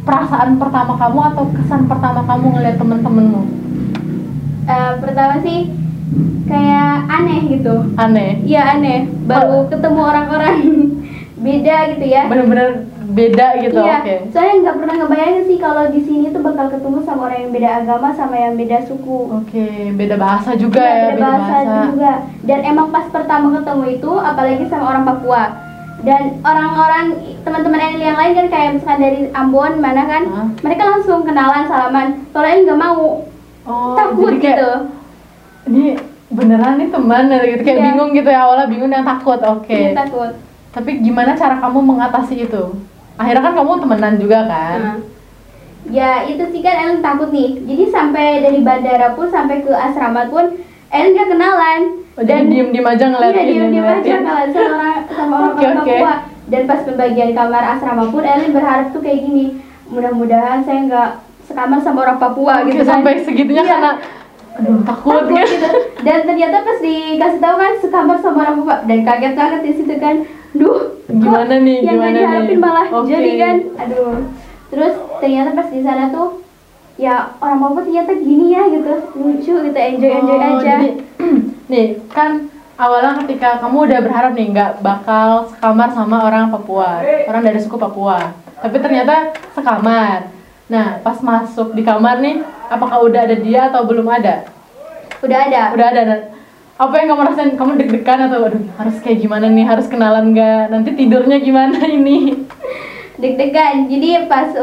[0.00, 3.42] perasaan pertama kamu atau kesan pertama kamu ngeliat temen-temenmu
[4.64, 5.74] Eh, pertama sih
[6.44, 7.74] kayak aneh gitu.
[7.96, 9.10] aneh, Iya aneh.
[9.24, 10.56] Baru ketemu orang-orang
[11.44, 12.22] beda gitu ya.
[12.26, 14.04] bener-bener beda gitu, iya.
[14.04, 14.14] oke.
[14.36, 17.70] Soalnya nggak pernah ngebayangin sih kalau di sini tuh bakal ketemu sama orang yang beda
[17.80, 19.18] agama sama yang beda suku.
[19.32, 19.66] Oke,
[19.96, 21.56] beda bahasa juga Iya, ya, beda bahasa,
[21.88, 22.12] juga.
[22.44, 25.42] Dan emang pas pertama ketemu itu, apalagi sama orang Papua.
[25.98, 27.06] Dan orang-orang
[27.42, 30.46] teman-teman Enil yang lain kan kayak misalkan dari Ambon mana kan, Hah?
[30.62, 32.06] mereka langsung kenalan salaman.
[32.30, 33.02] Kalau Enil nggak mau,
[33.68, 34.70] Oh, takut jadi kayak, gitu.
[35.68, 35.84] Ini
[36.28, 37.84] beneran nih teman gitu, kayak Iya.
[37.92, 39.72] bingung gitu ya awalnya bingung dan takut, oke.
[39.72, 40.32] Iya, takut.
[40.72, 42.64] Tapi gimana cara kamu mengatasi itu?
[43.18, 44.78] Akhirnya kan kamu temenan juga kan?
[44.78, 44.96] Nah,
[45.88, 47.58] ya itu sih kan Ellen takut nih.
[47.60, 50.54] Jadi sampai dari bandara pun sampai ke asrama pun
[50.88, 51.80] Ellen gak kenalan.
[52.14, 54.54] Oh, jadi diem-diem aja ngeliatin, Iya diem diem aja ngeliatin.
[54.54, 55.86] sama orang sama orang orang oke.
[55.88, 56.12] Papua.
[56.48, 59.44] Dan pas pembagian kamar asrama pun Ellen berharap tuh kayak gini.
[59.86, 61.10] Mudah-mudahan saya nggak
[61.44, 62.90] sekamar sama orang Papua Oke, gitu kan.
[62.96, 63.70] sampai segitunya Iya.
[63.70, 63.92] karena
[64.58, 65.68] aduh takut, Takut gitu.
[66.00, 69.94] Dan ternyata pas dikasih tahu kan sekamar sama orang Papua dan kaget banget di situ
[69.96, 70.16] kan.
[70.50, 72.58] Duh, kok Gimana nih, Yang gimana gak diharapin nih?
[72.58, 73.06] malah Oke.
[73.06, 73.56] jadi kan.
[73.78, 74.14] Aduh.
[74.68, 76.28] Terus ternyata pas di sana tuh
[76.96, 78.92] ya orang Papua ternyata gini ya gitu.
[79.14, 80.62] Lucu gitu, enjoy enjoy Oh, aja.
[80.74, 80.88] jadi,
[81.70, 82.30] nih kan
[82.74, 87.74] awalnya ketika kamu udah berharap nih nggak bakal sekamar sama orang Papua, orang dari suku
[87.74, 88.34] Papua.
[88.58, 90.34] Tapi ternyata sekamar.
[90.66, 94.48] Nah, pas masuk di kamar nih, apakah udah ada dia atau belum ada?
[95.24, 95.62] Udah ada.
[95.74, 96.02] Udah ada.
[96.78, 97.52] Apa yang kamu rasain?
[97.58, 99.66] Kamu deg-degan atau aduh harus kayak gimana nih?
[99.66, 100.70] Harus kenalan nggak?
[100.70, 102.18] Nanti tidurnya gimana ini?
[103.18, 104.54] deg-degan jadi pas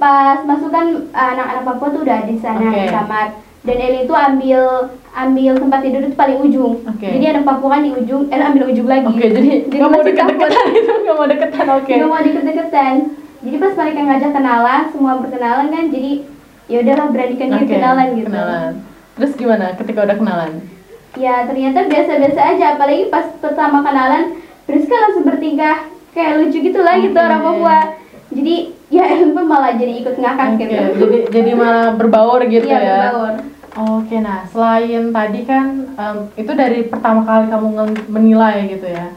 [0.00, 2.74] pas masuk kan uh, anak-anak Papua tuh udah di sana Oke.
[2.74, 3.26] di kamar
[3.62, 7.06] dan Elin tuh ambil ambil tempat tidur itu paling ujung Oke.
[7.06, 10.66] jadi anak Papua kan di ujung Elin ambil ujung lagi Oke, jadi nggak mau deket-deketan
[10.74, 11.92] itu, nggak mau deketan, oke.
[11.92, 12.94] nggak mau deket-deketan
[13.42, 16.12] jadi pas mereka ngajak kenalan semua berkenalan kan jadi
[16.66, 18.72] ya udahlah beranikan diri Oke, kenalan gitu Kenalan.
[19.12, 20.52] Terus gimana ketika udah kenalan?
[21.12, 24.32] ya ternyata biasa-biasa aja apalagi pas pertama kenalan
[24.64, 27.20] Priska langsung bertingkah kayak lucu gitu lah gitu Oke.
[27.20, 27.78] orang Papua
[28.32, 28.54] jadi
[28.88, 29.04] ya
[29.36, 32.96] pun malah jadi ikut ngakak Oke, gitu jadi jadi malah berbaur gitu Iya, ya.
[33.12, 33.34] berbaur.
[33.72, 37.68] Oke, nah selain tadi kan em, itu dari pertama kali kamu
[38.08, 39.12] menilai gitu ya.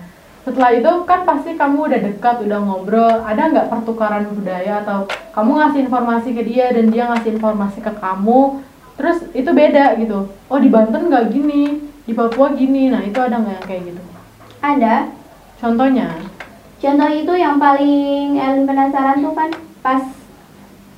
[0.45, 3.25] Setelah itu kan pasti kamu udah dekat, udah ngobrol.
[3.25, 7.89] Ada nggak pertukaran budaya atau kamu ngasih informasi ke dia dan dia ngasih informasi ke
[7.97, 8.61] kamu?
[8.95, 10.29] Terus itu beda gitu.
[10.45, 12.93] Oh di Banten nggak gini, di Papua gini.
[12.93, 14.01] Nah itu ada nggak yang kayak gitu?
[14.65, 14.95] ada
[15.61, 16.09] Contohnya?
[16.77, 19.49] Contoh itu yang paling Ellen penasaran tuh kan
[19.81, 20.03] pas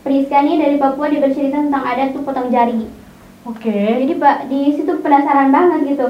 [0.04, 2.88] Priska nih dari Papua dia bercerita tentang adat tuh potong jari.
[3.48, 4.04] Oke.
[4.04, 6.08] Jadi pak di situ penasaran banget gitu.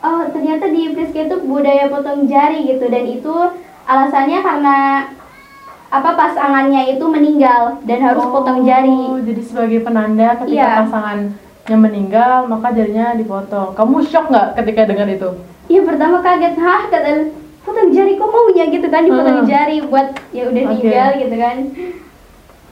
[0.00, 3.34] Oh ternyata di Priska itu budaya potong jari gitu dan itu
[3.84, 4.76] alasannya karena
[5.90, 9.10] apa pasangannya itu meninggal dan harus potong jari.
[9.10, 10.78] Oh, jadi sebagai penanda ketika Iya.
[10.86, 13.74] pasangannya meninggal, maka jarinya dipotong.
[13.74, 15.30] Kamu shock nggak ketika dengar itu?
[15.66, 17.12] Iya pertama kaget hah kata
[17.60, 19.50] potong jari kok maunya gitu kan dipotong Hmm.
[19.50, 20.68] jari buat ya udah Oke.
[20.72, 21.56] meninggal gitu kan.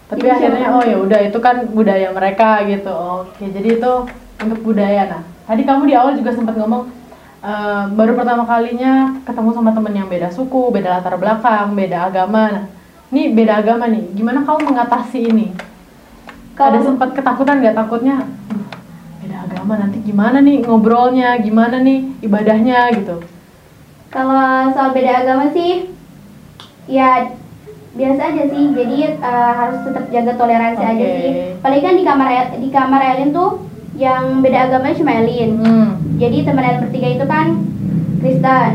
[0.08, 2.94] Tapi Jadi akhirnya oh ya udah itu kan budaya mereka gitu.
[3.28, 3.92] Oke, jadi itu
[4.40, 5.02] untuk budaya.
[5.04, 6.88] Nah, tadi kamu di awal juga sempat ngomong
[7.40, 12.42] eh, baru pertama kalinya ketemu sama temen yang beda suku, beda latar belakang, beda agama.
[12.50, 12.64] Nah,
[13.08, 14.04] ini beda agama nih.
[14.12, 15.46] Gimana kamu mengatasi ini?
[16.52, 18.26] Kalau- Ada sempat ketakutan nggak takutnya?
[18.50, 18.66] "Duh,
[19.22, 23.22] beda agama nanti gimana nih ngobrolnya, gimana nih ibadahnya gitu.
[24.08, 25.92] Kalau soal beda agama sih,
[26.88, 27.30] ya
[27.94, 28.64] biasa aja sih.
[28.74, 31.14] Jadi eh, harus tetap jaga toleransi aja Oke.
[31.14, 31.30] sih.
[31.62, 32.28] Paling kan di kamar
[32.58, 33.62] di kamar Elin tuh
[33.94, 35.50] yang beda agamanya cuma Elin.
[35.62, 35.90] Hmm.
[36.18, 37.46] Jadi teman Elin bertiga itu kan
[38.18, 38.70] Kristen.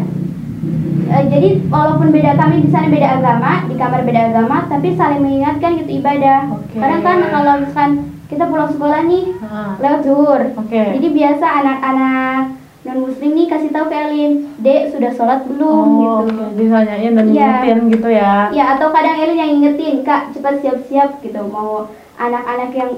[1.05, 5.19] Eh, jadi walaupun beda kami di sana beda agama, di kamar beda agama, tapi saling
[5.19, 6.47] mengingatkan gitu ibadah.
[6.49, 6.79] Oke.
[6.79, 7.91] Kadang kan kalau misalkan
[8.25, 9.75] kita pulang sekolah nih Ah.
[9.77, 10.41] lewat zuhur.
[10.55, 10.79] Oke.
[10.95, 12.41] Jadi biasa anak-anak
[12.83, 16.35] non muslim nih kasih tahu ke Elin, Dek sudah sholat belum Oh, gitu.
[16.41, 16.55] oke.
[16.57, 17.47] ditanyain dan Iya.
[17.59, 18.33] ngingetin gitu ya.
[18.49, 21.87] Ya atau kadang Elin yang ngingetin, Kak cepat siap-siap gitu mau
[22.17, 22.91] anak-anak yang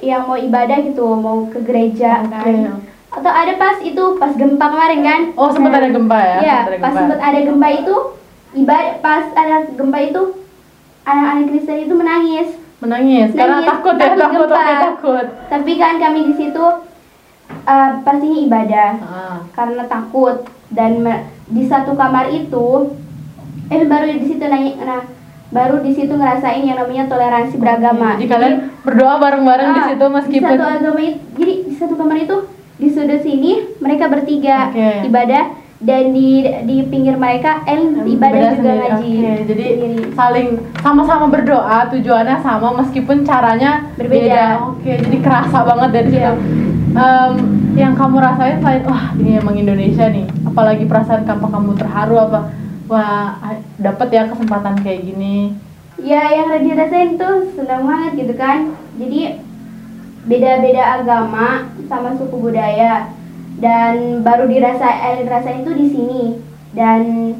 [0.00, 2.32] yang mau ibadah gitu, mau ke gereja Oke.
[2.32, 2.80] kan.
[3.10, 5.20] Atau ada pas itu pas gempa kemarin kan?
[5.34, 6.38] Oh, sempat ada gempa ya?
[6.38, 7.94] Iya, Sempat ada pas sempat ada gempa itu
[8.50, 10.22] ibadah pas ada gempa itu
[11.02, 12.48] anak-anak Kristen itu menangis.
[12.80, 14.80] Menangis, karena Nangis, takut ya, takut takut, gempa.
[14.80, 15.26] takut.
[15.52, 16.64] Tapi kan kami di situ
[17.66, 18.90] eh, pastinya ibadah.
[19.04, 21.02] Ah, karena takut dan
[21.50, 22.94] di satu kamar itu
[23.70, 25.02] eh baru di situ nanya nah
[25.50, 28.54] baru di situ ngerasain yang namanya toleransi beragama Jadi kalian
[28.86, 32.36] berdoa bareng-bareng di ah, situ meskipun di satu agama itu jadi di satu kamar itu
[32.80, 35.04] di sudut sini mereka bertiga Oke.
[35.04, 35.44] ibadah
[35.78, 38.80] dan di di pinggir mereka El ibadah juga sendiri.
[38.82, 40.12] ngaji Oke, jadi sendiri.
[40.12, 44.60] saling sama-sama berdoa, tujuannya sama meskipun caranya Berbeda.
[44.66, 46.32] Oke, jadi kerasa banget dari Iya.
[46.32, 46.32] situ.
[46.90, 47.32] Em,
[47.72, 52.40] yang kamu rasain selain wah ini emang Indonesia nih, apalagi perasaan kamu kamu terharu apa?
[52.84, 53.38] Wah,
[53.78, 55.54] dapat ya kesempatan kayak gini.
[55.96, 59.36] ya yang dirasain tuh senang banget gitu kan jadi
[60.24, 63.08] beda-beda agama sama suku budaya
[63.60, 66.22] dan baru dirasa eh, dirasain tuh di sini
[66.76, 67.34] dan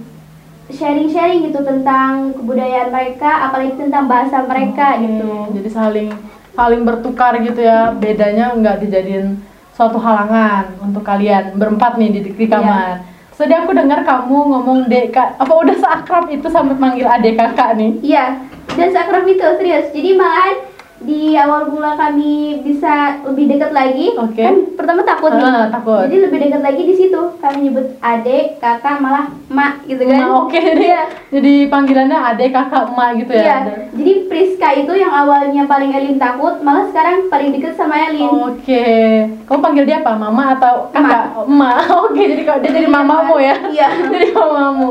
[0.71, 6.09] sharing-sharing gitu tentang kebudayaan mereka apalagi tentang bahasa mereka Oke, gitu Jadi saling
[6.55, 7.91] saling bertukar gitu ya.
[7.97, 9.41] Bedanya nggak dijadiin
[9.75, 13.03] suatu halangan untuk kalian berempat nih di, di kamar.
[13.35, 17.73] Tadi aku dengar kamu ngomong dek kak, apa udah seakrab itu sampai manggil adek kakak
[17.73, 17.97] nih?
[18.05, 18.37] iya
[18.77, 20.57] dan seakrab itu serius jadi malahan
[21.01, 22.93] di awal mula kami bisa
[23.25, 24.37] lebih dekat lagi Oke.
[24.37, 26.05] kan pertama takut nih Ah, takut.
[26.05, 30.45] jadi lebih dekat lagi di situ kami nyebut adik kakak malah mak gitu kan Nah,
[30.45, 31.03] oke jadi Iya.
[31.31, 33.41] jadi panggilannya adek kakak emak gitu ya.
[33.41, 33.57] Iya,
[33.91, 38.29] jadi Priska itu yang awalnya paling Elin takut, malah sekarang paling deket sama Elin.
[38.53, 38.85] Oke,
[39.43, 40.13] kamu panggil dia apa?
[40.15, 41.33] Mama atau kakak?
[41.41, 41.77] Emak.
[42.07, 43.57] Oke, jadi kalau dia jadi mamamu ya?
[43.67, 43.89] Iya.
[44.13, 44.89] jadi mamamu.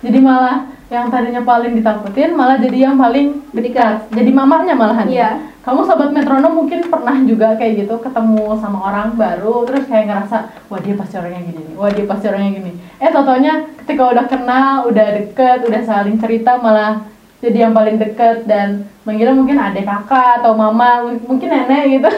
[0.00, 0.58] Jadi malah
[0.90, 4.10] yang tadinya paling ditakutin malah jadi yang paling dekat.
[4.10, 5.06] Jadi mamanya malahan.
[5.06, 5.30] Iya.
[5.62, 10.50] Kamu sobat metronom mungkin pernah juga kayak gitu ketemu sama orang baru terus kayak ngerasa
[10.66, 12.72] wah dia pasti orangnya gini nih, wah dia pasti orangnya gini.
[12.96, 17.04] Eh totonya ketika udah kenal, udah deket, udah saling cerita malah
[17.44, 22.10] jadi yang paling deket dan manggilnya mungkin adik kakak atau mama mungkin nenek gitu.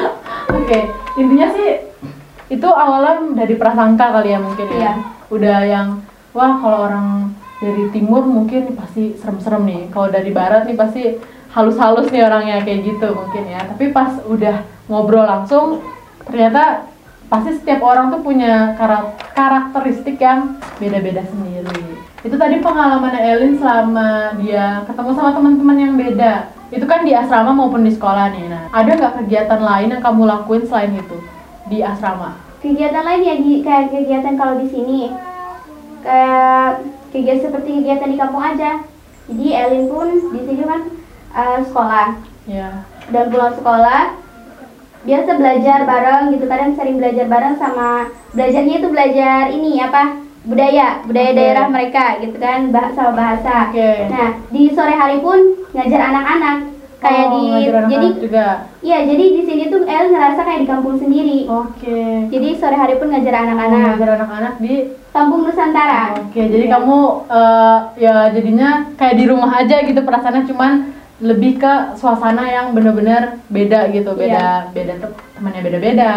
[0.60, 0.78] Oke,
[1.16, 1.88] intinya sih
[2.52, 4.76] itu awalnya dari prasangka kali ya mungkin ya.
[4.76, 4.92] Iya.
[5.32, 5.88] Udah yang
[6.36, 7.32] wah kalau orang
[7.62, 9.82] dari timur mungkin pasti serem-serem nih.
[9.94, 11.02] Kalau dari barat nih pasti
[11.54, 13.62] halus-halus nih orangnya kayak gitu mungkin ya.
[13.70, 15.78] Tapi pas udah ngobrol langsung
[16.26, 16.90] ternyata
[17.30, 22.02] pasti setiap orang tuh punya kara- karakteristik yang beda-beda sendiri.
[22.26, 26.50] Itu tadi pengalaman Elin selama dia ketemu sama teman-teman yang beda.
[26.74, 28.50] Itu kan di asrama maupun di sekolah nih.
[28.50, 31.18] Nah, ada nggak kegiatan lain yang kamu lakuin selain itu
[31.70, 32.52] di asrama?
[32.62, 33.34] kegiatan lain ya
[33.66, 35.10] kayak kegiatan kalau di sini
[36.06, 38.80] kayak kegiatan seperti kegiatan di kampung aja
[39.28, 40.80] jadi Elin pun di sini kan
[41.32, 42.08] eh, sekolah
[42.42, 42.82] Ya.
[43.06, 44.18] dan pulang sekolah
[45.02, 50.98] biasa belajar bareng gitu kadang sering belajar bareng sama belajarnya itu belajar ini apa budaya
[51.02, 51.38] budaya Oke.
[51.38, 54.10] daerah mereka gitu kan bah- sama bahasa Oke.
[54.10, 55.38] nah di sore hari pun
[55.70, 56.71] ngajar anak-anak
[57.02, 58.46] kayak Oh, di jadi juga.
[58.78, 62.30] iya jadi di sini tuh El ngerasa kayak di kampung sendiri Oke.
[62.30, 64.74] jadi sore hari pun ngajar anak-anak Ngajar anak-anak di
[65.10, 66.72] kampung Nusantara Oke, jadi Iya.
[66.72, 66.98] kamu
[67.28, 70.72] eh, ya jadinya kayak di rumah aja gitu perasaannya cuman
[71.18, 74.72] lebih ke suasana yang bener-bener beda gitu, beda Iya.
[74.72, 76.12] beda te- temannya beda-beda,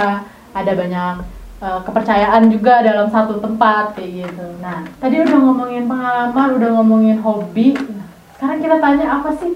[0.51, 1.13] ada banyak
[1.55, 4.45] eh, kepercayaan juga dalam satu tempat kayak gitu.
[4.59, 7.73] Nah, tadi udah ngomongin pengalaman, udah ngomongin hobi.
[7.73, 9.53] Nah, sekarang kita tanya apa sih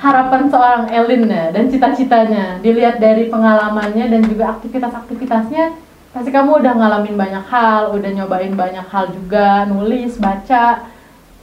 [0.00, 2.56] harapan seorang Elin ya dan cita-citanya.
[2.64, 5.76] Dilihat dari pengalamannya dan juga aktivitas-aktivitasnya
[6.10, 10.90] pasti kamu udah ngalamin banyak hal udah nyobain banyak hal juga nulis baca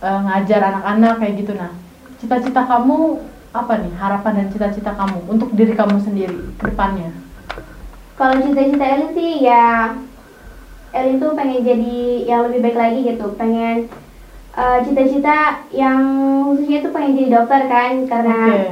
[0.03, 1.53] eh, ngajar anak-anak kayak gitu.
[1.53, 1.71] Nah
[2.17, 3.21] cita-cita kamu
[3.53, 3.93] apa nih?
[3.95, 7.13] Harapan dan cita-cita kamu untuk diri kamu sendiri depannya?
[8.17, 9.93] Kalau cita-cita Elin sih ya
[10.97, 13.37] Elin tuh pengen jadi yang lebih baik lagi gitu.
[13.37, 13.85] Pengen
[14.57, 15.37] eh, cita-cita
[15.69, 15.99] yang
[16.49, 18.65] khususnya tuh pengen jadi dokter kan karena Oke.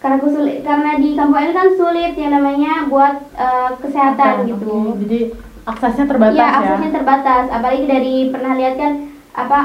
[0.00, 4.68] karena kesulit karena di kampung Elin kan sulit yang namanya buat eh, kesehatan Oke, gitu
[4.68, 4.98] oke.
[5.06, 5.20] jadi
[5.60, 8.92] aksesnya terbatas Iya ya aksesnya terbatas apalagi dari pernah lihat kan
[9.30, 9.60] apa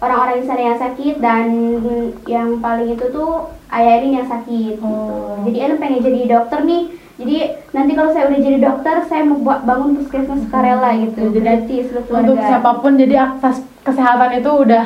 [0.00, 1.46] orang-orang di sana yang sakit dan
[2.28, 4.84] yang paling itu tuh ayah Elin yang sakit gitu.
[4.84, 5.40] Oh.
[5.44, 6.82] jadi Elin pengen jadi dokter nih
[7.14, 7.36] jadi
[7.70, 11.86] nanti kalau saya udah jadi dokter saya mau buat bangun puskesmas sukarela gitu Jadi gratis
[11.94, 14.84] untuk siapa pun jadi akses kesehatan itu udah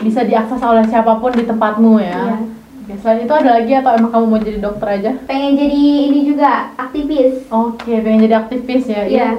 [0.00, 2.36] bisa diakses oleh siapa pun di tempatmu ya Iya.
[2.80, 5.80] Oke, selain itu ada lagi atau emang kamu mau jadi dokter aja pengen jadi
[6.10, 9.06] ini juga aktivis Oke, pengen jadi aktivis ya?
[9.06, 9.30] Iya.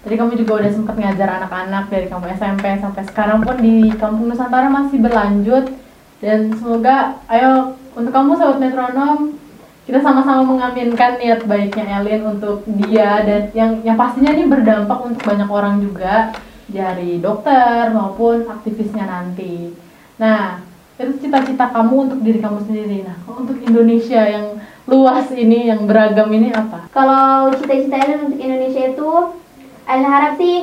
[0.00, 4.32] Tadi kamu juga udah sempat ngajar anak-anak dari kamu SMP sampai sekarang pun di Kampung
[4.32, 5.72] Nusantara masih berlanjut
[6.20, 9.36] dan semoga ayo untuk kamu sahabat metronom
[9.88, 15.20] kita sama-sama mengaminkan niat baiknya Elin untuk dia dan yang yang pastinya ini berdampak untuk
[15.24, 16.32] banyak orang juga
[16.70, 19.74] dari dokter maupun aktivisnya nanti.
[20.16, 20.62] Nah,
[20.96, 23.02] itu cita-cita kamu untuk diri kamu sendiri.
[23.04, 24.56] Nah, untuk Indonesia yang
[24.86, 26.90] luas ini, yang beragam ini apa?
[26.90, 29.10] kalau cita-cita Elin untuk Indonesia itu
[29.86, 30.56] Elin harap sih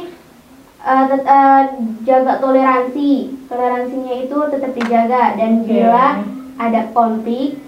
[0.83, 1.63] tet- eh,
[2.03, 3.11] jaga toleransi
[3.47, 5.67] toleransinya itu tetap dijaga dan Oke.
[5.67, 6.23] bila
[6.57, 7.59] ada konflik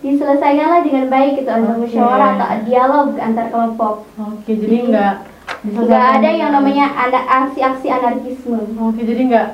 [0.00, 1.82] diselesaikanlah dengan baik gitu antara Oke.
[1.84, 5.14] musyawarah atau dialog antar kelompok Oke, jadi nggak
[5.60, 9.46] nggak ada yang namanya ada aksi-aksi anarkisme Oke, jadi nggak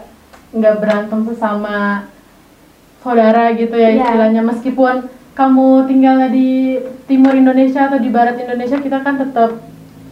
[0.55, 2.07] nggak berantem sesama
[3.03, 4.03] saudara gitu ya Iya.
[4.07, 4.43] istilahnya.
[4.43, 4.95] Meskipun
[5.35, 9.51] kamu tinggal di timur Indonesia atau di barat Indonesia, kita kan tetap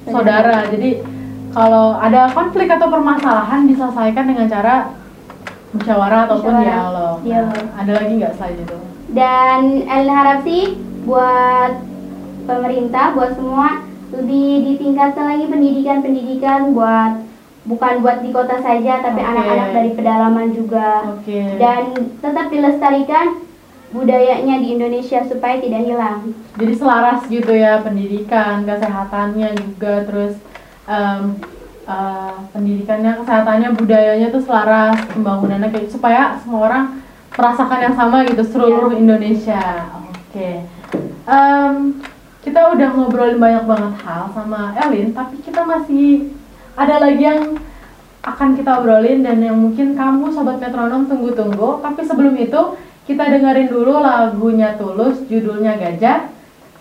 [0.05, 0.67] saudara.
[0.69, 1.01] Jadi
[1.51, 4.91] kalau ada konflik atau permasalahan diselesaikan dengan cara
[5.73, 7.17] musyawarah ataupun Musyawarah, dialog.
[7.17, 7.65] Nah, dialog.
[7.73, 8.79] ada lagi nggak selain itu?
[9.15, 10.75] dan Elin harap sih
[11.07, 11.73] buat
[12.45, 13.79] pemerintah buat semua
[14.15, 17.27] lebih ditingkatkan lagi pendidikan-pendidikan buat
[17.65, 21.17] bukan buat di kota saja tapi anak-anak dari pedalaman juga.
[21.17, 21.57] Oke.
[21.57, 23.41] dan tetap dilestarikan
[23.95, 26.35] budayanya di Indonesia supaya tidak hilang.
[26.59, 30.35] jadi selaras gitu ya pendidikan kesehatannya juga terus
[30.91, 31.39] em,
[31.87, 36.85] eh, pendidikannya kesehatannya budayanya tuh selaras pembangunannya kayak supaya semua orang
[37.35, 39.63] merasakan yang sama gitu seluruh Indonesia.
[40.31, 40.63] Oke.
[41.27, 41.75] Em,
[42.45, 46.29] kita udah ngobrolin banyak banget hal sama Elin tapi kita masih
[46.77, 47.57] ada lagi yang
[48.25, 51.85] akan kita obrolin dan yang mungkin kamu sobat metronom tunggu-tunggu.
[51.85, 52.61] Tapi sebelum itu
[53.05, 56.33] kita dengerin dulu lagunya Tulus judulnya Gajah.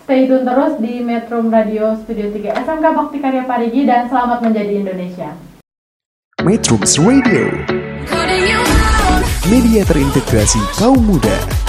[0.04, 4.72] Stay tune terus di Metro Radio Studio 3 SMK Bakti Karya Parigi dan selamat menjadi
[4.84, 5.32] Indonesia.
[6.44, 7.48] Metrums Radio,
[9.48, 11.63] media terintegrasi kaum muda.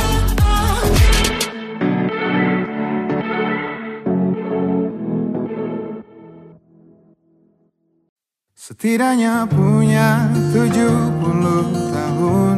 [8.66, 10.82] Setidaknya punya 70
[11.94, 12.58] tahun.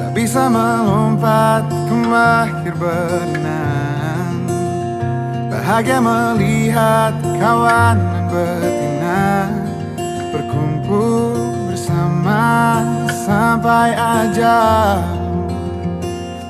[0.00, 4.48] Tak bisa melompat ke mahir berenang
[5.52, 8.00] Bahagia melihat kawan
[8.32, 9.52] betina
[10.32, 11.36] Berkumpul
[11.68, 12.80] bersama
[13.28, 15.04] sampai ajal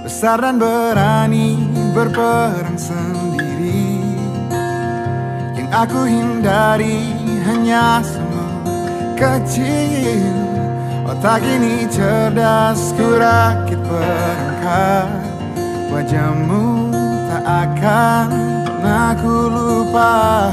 [0.07, 1.59] Besar dan berani
[1.99, 3.99] berperang sendiri.
[5.59, 7.18] Yang aku hindari
[7.49, 8.53] hanya semua
[9.17, 10.49] kecil.
[11.09, 15.09] Otak ini cerdas ku rakit perangkat
[15.89, 16.93] Wajahmu
[17.33, 18.29] tak akan
[18.69, 20.53] pernah ku lupa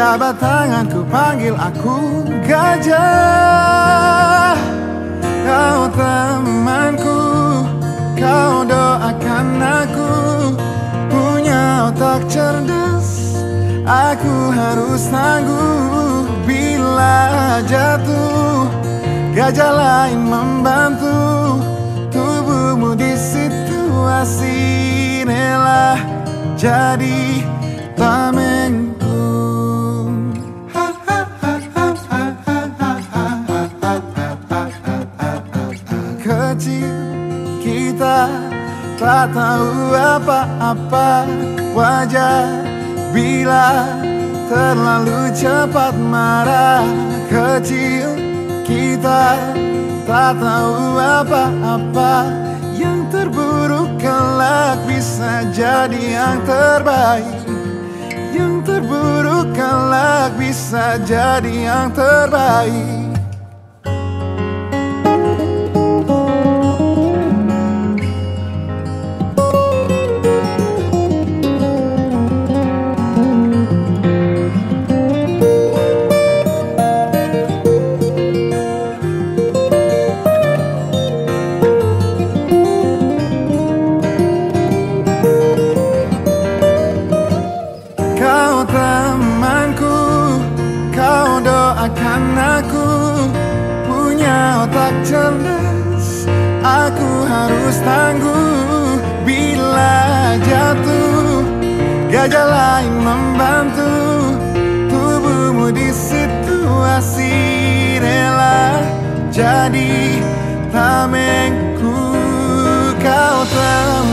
[0.00, 2.96] Jabat tanganku panggil aku gajah.
[5.44, 7.20] Kau temanku
[8.16, 10.08] Kau doakan aku.
[11.12, 13.36] Punya otak cerdas
[13.84, 16.24] Aku harus tangguh.
[16.48, 18.72] Bila jatuh
[19.36, 21.60] Gajah lain membantu.
[22.08, 24.56] Tubuhmu di situasi
[25.28, 26.00] Rela
[26.56, 27.44] jadi
[28.00, 28.49] tamengku
[39.20, 41.28] tak tahu apa-apa
[41.76, 42.64] Wajar
[43.12, 43.84] bila
[44.48, 46.80] terlalu cepat marah.
[47.28, 48.16] Kecil
[48.64, 49.36] kita
[50.08, 52.32] tak tahu apa-apa
[52.72, 57.44] Yang terburuk kelak bisa jadi yang terbaik.
[58.32, 62.99] Yang terburuk kelak bisa jadi yang terbaik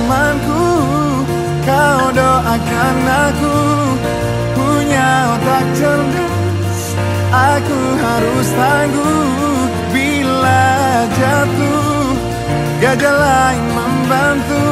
[0.08, 0.72] temanku,
[1.68, 2.98] kau doakan
[3.28, 3.60] aku.
[4.56, 6.80] Punya otak cerdas,
[7.28, 9.68] aku harus tangguh.
[9.92, 12.16] Bila jatuh,
[12.80, 14.68] gajah lain membantu.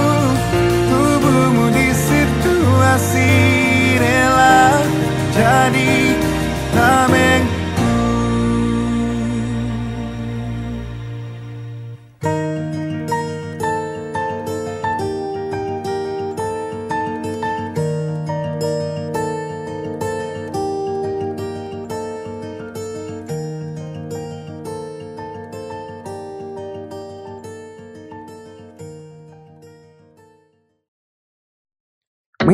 [0.87, 3.35] Tubuhmu di situasi
[3.99, 4.79] rela.
[5.35, 6.15] Jadi
[6.71, 7.34] tamengku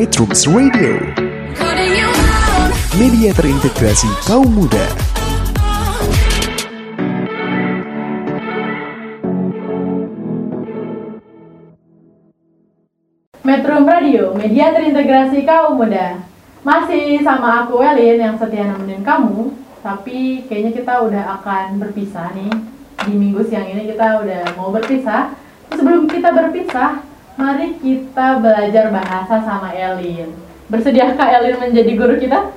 [0.02, 0.98] Metrums Radio,
[2.98, 4.82] media terintegrasi kaum muda.
[13.46, 16.18] Metro Radio, media terintegrasi kaum muda.
[16.66, 19.54] Masih sama aku Elin yang setia nemenin kamu,
[19.86, 22.50] tapi kayaknya kita udah akan berpisah nih.
[23.06, 25.30] Di minggu siang ini kita udah mau berpisah.
[25.70, 30.32] Sebelum kita berpisah, mari kita belajar bahasa sama Elin.
[30.68, 32.52] Bersediakah Elin menjadi guru kita?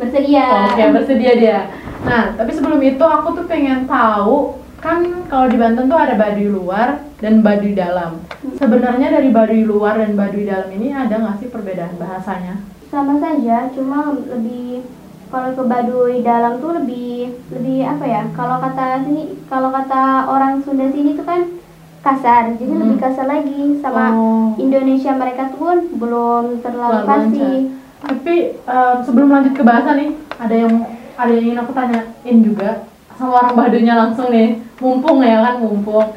[0.00, 0.72] Bersedia.
[0.72, 1.58] Oke, bersedia dia.
[2.04, 6.48] Nah, tapi sebelum itu aku tuh pengen tahu kan kalau di Banten tuh ada Baduy
[6.48, 8.24] luar dan Baduy dalam.
[8.56, 12.64] Sebenarnya dari Baduy luar dan Baduy dalam ini ada nggak sih perbedaan bahasanya?
[12.88, 14.88] Sama saja, cuma lebih
[15.28, 18.22] kalau ke Baduy dalam tuh lebih lebih apa ya?
[18.32, 21.59] Kalau kata sini, kalau kata orang Sunda sini tuh kan
[22.00, 22.82] kasar, jadi Hmm.
[22.82, 24.46] lebih kasar lagi sama Oh.
[24.56, 27.40] Indonesia mereka tuh pun belum terlalu pasti.
[27.40, 27.78] lancar.
[28.00, 30.74] Tapi em, sebelum lanjut ke bahasa nih, ada yang
[31.14, 32.70] ada yang ingin aku tanyain juga
[33.12, 34.56] sama orang Baduynya langsung nih.
[34.80, 36.16] Mumpung ya kan, mumpung.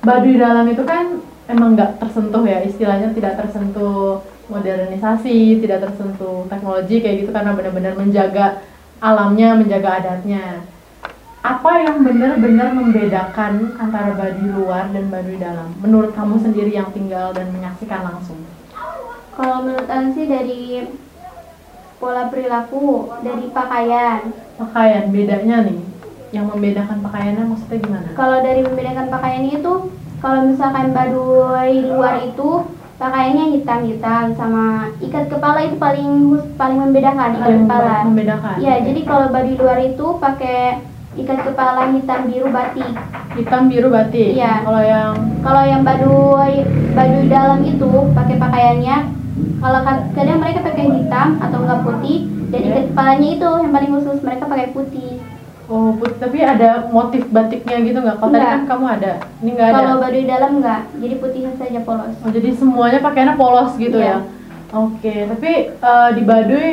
[0.00, 6.98] Baduy dalam itu kan emang nggak tersentuh ya, istilahnya tidak tersentuh modernisasi, tidak tersentuh teknologi
[6.98, 8.58] kayak gitu karena benar-benar menjaga
[8.98, 10.66] alamnya, menjaga adatnya.
[11.40, 15.72] Apa yang benar-benar membedakan antara Baduy luar dan Baduy dalam?
[15.80, 18.44] Menurut kamu sendiri yang tinggal dan menyaksikan langsung?
[19.32, 20.84] Kalau menurut Anda sih dari
[21.96, 24.20] pola perilaku, dari pakaian.
[24.60, 25.80] pakaian bedanya nih
[26.30, 29.72] yang membedakan pakaiannya maksudnya gimana Kalau dari membedakan pakaian itu
[30.20, 32.68] kalau misalkan Baduy luar itu
[33.00, 36.12] pakaiannya hitam-hitam sama ikat kepala itu paling
[36.60, 37.96] paling membedakan ikat Paling kepala.
[38.04, 38.56] membedakan.
[38.60, 42.92] Iya, jadi kalau Baduy luar itu pakai ikat kepala hitam biru batik.
[43.32, 44.30] Hitam biru batik.
[44.32, 44.62] Iya.
[44.62, 46.52] Kalau yang Kalau yang Baduy
[46.92, 48.96] Baduy dalam itu pakai pakaiannya
[49.56, 52.68] kalau kad- kadang mereka pakai hitam atau enggak putih dan Iya.
[52.70, 55.12] ikat kepalanya itu yang paling khusus mereka pakai putih.
[55.70, 58.18] oh put- tapi ada motif batiknya gitu nggak?
[58.18, 59.12] Kalau tadi kan kamu ada.
[59.38, 59.76] Ini nggak ada.
[59.76, 62.14] Kalau Baduy dalam enggak, jadi putih saja polos.
[62.20, 64.18] Oh, jadi semuanya pakaiannya polos gitu Iya.
[64.18, 64.18] ya?
[64.72, 66.68] Oke, tapi eh, di Baduy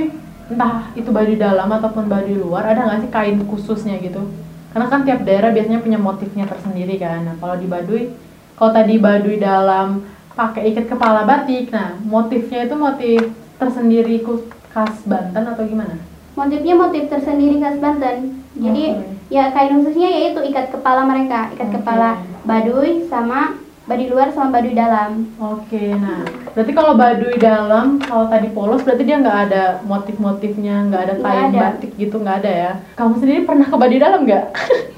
[0.47, 4.31] entah itu Baduy dalam ataupun Baduy luar ada nggak sih kain khususnya gitu?
[4.71, 7.25] Karena kan tiap daerah biasanya punya motifnya tersendiri kan.
[7.27, 8.13] Nah, kalau di Baduy,
[8.55, 10.05] kalau tadi Baduy dalam
[10.37, 13.21] pakai ikat kepala batik, nah motifnya itu motif
[13.57, 14.21] tersendiri
[14.69, 15.97] khas Banten atau gimana?
[16.37, 18.45] Motifnya motif tersendiri khas Banten.
[18.53, 19.33] Jadi Oke.
[19.33, 21.75] ya kain khususnya yaitu ikat kepala mereka, ikat Oke.
[21.81, 23.57] kepala Baduy sama
[23.87, 25.31] Baduy luar sama Baduy dalam.
[25.39, 31.01] Oke, nah berarti kalau Baduy dalam, kalau tadi polos berarti dia nggak ada motif-motifnya, nggak
[31.07, 32.71] ada kain batik gitu, nggak ada ya?
[32.99, 34.45] Kamu sendiri pernah ke Baduy dalam nggak?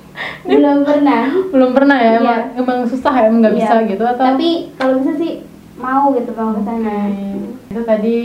[0.49, 1.25] Belum pernah.
[1.53, 2.09] Belum pernah ya?
[2.09, 2.17] Iya.
[2.17, 3.29] Emang, emang susah ya?
[3.29, 3.61] Emang nggak Iya.
[3.61, 4.23] bisa gitu atau?
[4.25, 5.31] Tapi kalau bisa sih
[5.77, 6.97] mau gitu mau ke sana.
[7.69, 8.17] Itu tadi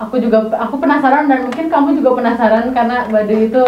[0.00, 3.64] aku juga aku penasaran dan mungkin kamu juga penasaran karena Baduy itu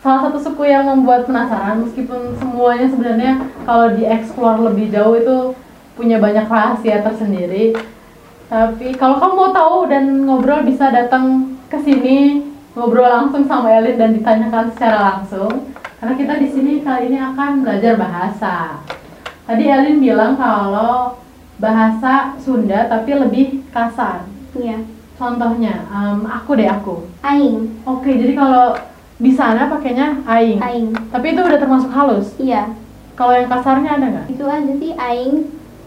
[0.00, 3.32] salah satu suku yang membuat penasaran meskipun semuanya sebenarnya
[3.68, 5.36] kalau dieksplor lebih jauh itu
[5.92, 7.76] punya banyak rahasia tersendiri.
[8.48, 14.00] Tapi kalau kamu mau tahu dan ngobrol bisa datang ke sini ngobrol langsung sama Elin
[14.00, 15.68] dan ditanyakan secara langsung.
[16.00, 18.80] Karena kita di sini kali ini akan belajar bahasa.
[19.44, 21.20] Tadi Elin bilang kalau
[21.60, 24.24] bahasa Sunda tapi lebih kasar.
[24.56, 24.80] Iya.
[25.20, 27.04] Contohnya, em, aku deh aku.
[27.20, 28.72] Aing, Oke, jadi kalau
[29.20, 30.58] di sana pakainya aing.
[30.58, 30.88] aing.
[31.12, 32.32] Tapi itu udah termasuk halus.
[32.40, 32.72] Iya.
[33.12, 34.26] Kalau yang kasarnya ada nggak?
[34.32, 35.34] Itu aja sih aing.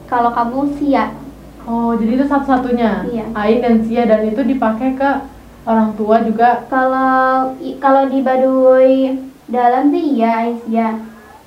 [0.06, 1.18] Kalau kamu sia.
[1.66, 3.10] Oh, jadi itu satu-satunya.
[3.10, 3.26] Iya.
[3.34, 5.10] Aing dan sia dan itu dipakai ke
[5.66, 6.70] orang tua juga.
[6.70, 9.18] Kalau kalau di Baduy
[9.50, 10.90] dalam sih iya aing sia.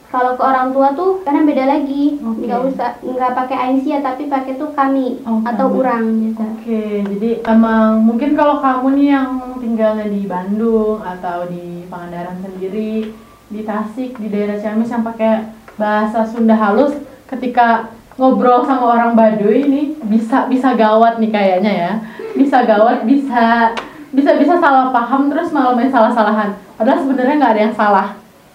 [0.07, 2.17] Kalau ke orang tua tuh karena beda lagi.
[2.23, 2.47] Oke.
[2.47, 5.77] Nggak usah nggak pakai sia tapi pakai tuh kami Oh, atau kami.
[5.83, 6.43] urang biasa.
[6.47, 13.11] Oke, jadi emang mungkin kalau kamu nih yang tinggalnya di Bandung atau di Pangandaran sendiri,
[13.51, 16.95] di Tasik, di daerah Ciamis yang pakai bahasa Sunda halus,
[17.27, 21.93] ketika ngobrol sama orang Baduy ini bisa bisa gawat nih kayaknya ya,
[22.33, 23.75] bisa gawat, bisa
[24.15, 26.55] bisa bisa salah paham terus malah main salah-salahan.
[26.79, 28.09] Padahal sebenarnya nggak ada yang salah.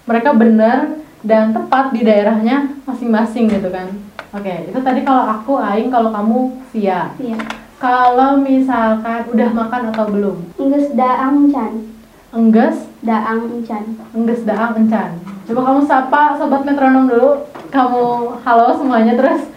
[0.08, 3.88] Mereka benar dan tepat di daerahnya masing-masing gitu kan.
[4.32, 6.38] Oke, itu tadi kalau aku Aing, kalau kamu
[6.72, 7.12] Sia.
[7.20, 7.38] Iya.
[7.82, 10.38] Kalau misalkan udah makan atau belum?
[10.58, 11.90] Enggeus daang encan.
[12.32, 13.84] Engges, Daang encan.
[14.14, 15.20] engges daang encan.
[15.50, 17.44] Coba kamu sapa sobat metronom dulu.
[17.74, 19.52] Kamu halo semuanya terus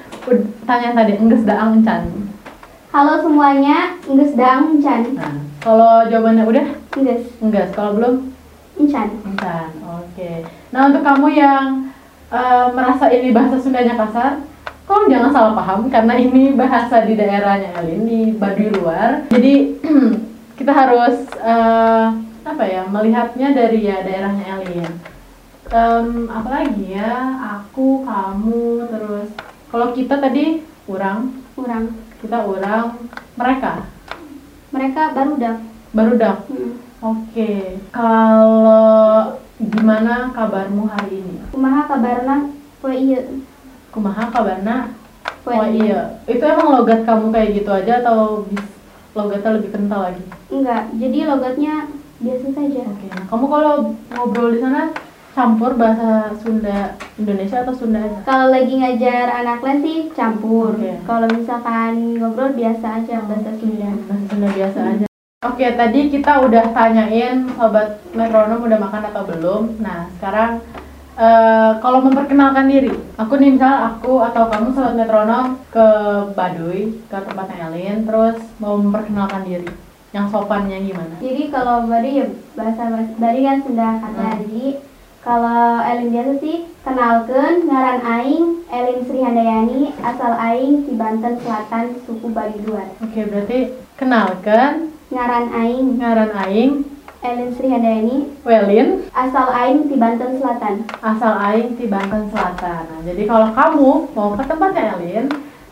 [0.65, 2.09] tanya tadi engges daang encan.
[2.91, 5.15] Halo semuanya, enggeus daang encan.
[5.15, 6.67] Nah, kalau jawabannya udah
[6.99, 8.34] Enggeus engges, kalau belum
[8.79, 9.09] encan.
[9.23, 9.69] encan.
[10.03, 10.47] Oke.
[10.71, 11.89] Nah, untuk kamu yang
[12.31, 14.43] eh, merasa ini bahasa Sundanya kasar,
[14.85, 19.25] tolong jangan salah paham karena ini bahasa di daerahnya Elin di Baduy luar.
[19.31, 19.81] Jadi
[20.59, 22.07] kita harus eh,
[22.45, 24.93] apa ya melihatnya dari ya daerahnya Elin.
[25.65, 29.33] Em, apalagi ya aku, kamu, terus
[29.73, 31.97] kalau kita tadi kurang, Urang.
[32.21, 33.01] kita orang,
[33.35, 33.89] mereka
[34.75, 35.59] Mereka baru dak.
[35.95, 36.37] barudak.
[36.51, 36.75] Hmm.
[37.05, 41.37] Oke, kalau gimana kabarmu hari ini?
[41.53, 42.49] Kumaha kabarna?
[42.81, 43.45] Poe ieu.
[43.93, 44.89] Kumaha kabarna?
[45.45, 48.73] Poe iya, itu emang logat kamu kayak gitu aja atau bis-
[49.13, 50.25] logatnya lebih kental lagi?
[50.49, 51.75] Enggak, jadi logatnya
[52.25, 52.81] biasa saja.
[52.89, 53.75] Oke, nah kamu kalau
[54.17, 54.89] ngobrol di sana
[55.37, 58.25] campur bahasa Sunda Indonesia atau Sunda aja?
[58.25, 60.73] Kalau lagi ngajar anak les sih campur.
[60.73, 61.05] Oke.
[61.05, 63.93] Kalau misalkan ngobrol biasa aja bahasa Sunda.
[64.09, 65.07] Bahasa Sunda biasa aja.
[65.45, 69.63] Oke, tadi kita udah tanyain sobat metronom udah makan atau belum.
[69.77, 70.65] Nah, sekarang
[71.21, 72.89] eh, kalau memperkenalkan diri,
[73.21, 75.87] aku nih misal aku atau kamu sobat metronom ke
[76.33, 79.69] Baduy, ke tempatnya Elin, terus mau memperkenalkan diri.
[80.17, 81.15] Yang sopannya gimana?
[81.21, 82.27] Jadi kalau Bari ya
[82.57, 82.83] bahasa
[83.21, 84.25] Bari kan Sunda kata.
[84.25, 84.39] Hmm.
[84.49, 84.65] Jadi
[85.25, 91.97] kalau Elin biasa sih kenalkan ngaran aing Elin Sri Handayani asal aing di Banten Selatan
[92.05, 92.93] suku Bali Luar.
[93.01, 96.73] Oke, berarti kenalkan Ngaran aing ngaran aing
[97.25, 100.85] Elin Sri Handayani Welin asal aing di Banten Selatan.
[101.01, 102.85] asal aing di Banten Selatan.
[102.85, 105.25] Nah, jadi kalau kamu mau ke tempatnya Elin,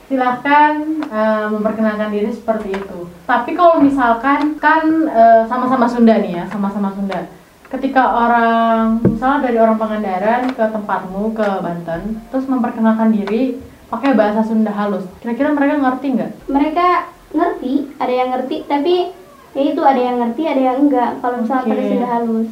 [0.09, 0.81] silahkan
[1.13, 3.05] eh, memperkenalkan diri seperti itu.
[3.29, 7.42] Tapi kalau misalkan kan eh, sama-sama Sunda nih ya, sama-sama Sunda.
[7.73, 13.57] Ketika orang misalnya dari orang Pangandaran ke tempatmu ke Banten terus memperkenalkan diri
[13.89, 16.89] pakai bahasa Sunda halus kira-kira mereka ngerti nggak Mereka
[17.33, 19.09] ngerti, ada yang ngerti, tapi
[19.57, 21.17] ya itu ada yang ngerti, ada yang enggak.
[21.25, 21.71] Kalau misalnya Oke.
[21.73, 22.49] pakai Sunda halus.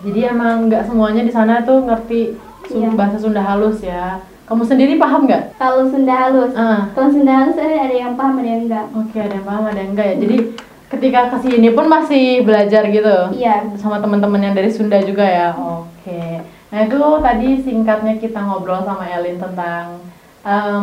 [0.00, 2.36] jadi emang nggak semuanya di sana tuh ngerti
[2.70, 2.92] Iya.
[2.92, 6.90] bahasa Sunda halus ya kamu sendiri paham nggak Kalau Sunda halus, Ah.
[6.92, 8.86] kalau Sunda halus ada yang paham, ada yang enggak.
[8.92, 10.16] Oke, ada yang paham, ada yang enggak ya.
[10.20, 10.36] Jadi
[10.90, 13.16] ketika ke sini pun masih belajar gitu.
[13.38, 13.70] Iya.
[13.78, 15.54] Sama teman-teman yang dari Sunda juga ya.
[15.54, 16.42] Oke.
[16.70, 20.02] Nah itu tadi singkatnya kita ngobrol sama Elin tentang
[20.42, 20.82] em,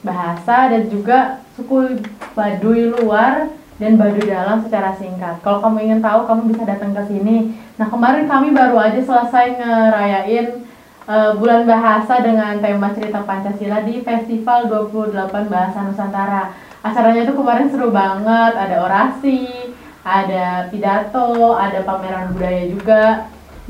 [0.00, 2.00] bahasa dan juga suku
[2.32, 5.44] Baduy luar dan Baduy dalam secara singkat.
[5.44, 7.52] Kalau kamu ingin tahu, kamu bisa datang ke sini.
[7.76, 10.64] Nah kemarin kami baru aja selesai ngerayain
[11.08, 16.71] eh, bulan bahasa dengan tema cerita Pancasila di Festival 28 Bahasa Nusantara.
[16.82, 19.70] Acaranya itu kemarin seru banget, ada orasi,
[20.02, 23.04] ada pidato, ada pameran budaya juga.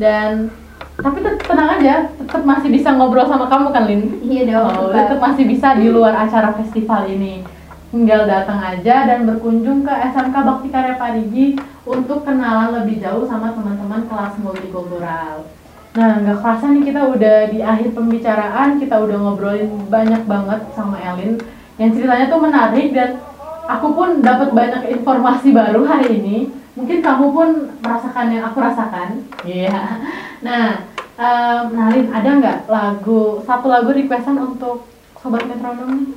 [0.01, 0.49] Dan
[0.97, 4.03] tapi tenang aja, tetap masih bisa ngobrol sama kamu kan, Lin?
[4.25, 4.89] Iya dong.
[4.89, 7.45] Oh, tetap masih bisa di luar acara festival ini.
[7.93, 13.53] Tinggal datang aja dan berkunjung ke SMK Bakti Karya Parigi untuk kenalan lebih jauh sama
[13.53, 15.45] teman-teman kelas multikultural.
[15.93, 20.97] Nah, nggak kerasa nih kita udah di akhir pembicaraan, kita udah ngobrolin banyak banget sama
[20.97, 21.37] Elin
[21.83, 23.19] yang ceritanya tuh menarik dan
[23.67, 26.37] aku pun dapat banyak informasi baru hari ini.
[26.79, 27.49] Mungkin kamu pun
[27.83, 29.27] merasakan yang aku rasakan.
[29.43, 29.99] Iya.
[30.47, 30.87] Nah,
[31.19, 34.87] em, nah Lin, ada nggak lagu satu lagu requestan untuk
[35.19, 36.09] sobat metronom nih?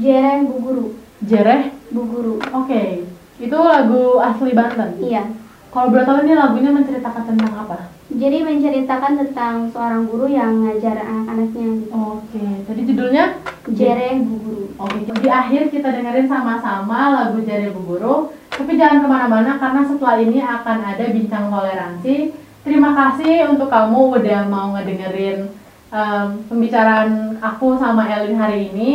[0.00, 0.86] Jereng Bu Guru.
[1.20, 1.68] Jereh.
[1.92, 2.34] Bu Guru.
[2.56, 3.04] Oke.
[3.36, 4.98] Itu lagu asli Banten.
[5.04, 5.28] Iya.
[5.68, 7.91] Kalau boleh tahu ini lagunya menceritakan tentang apa?
[8.10, 11.94] Jadi menceritakan tentang seorang guru yang ngajar anak-anaknya gitu.
[11.94, 13.24] Oke, tadi judulnya
[13.70, 14.64] Jereng Bu Guru.
[14.74, 18.16] Oke, di akhir kita dengerin sama-sama lagu Jari Bu Guru.
[18.52, 22.36] Tapi jangan ke mana-mana karena setelah ini akan ada bincang toleransi.
[22.62, 25.50] Terima kasih untuk kamu udah mau ngedengerin
[25.90, 28.90] em, pembicaraan aku sama Elin hari ini.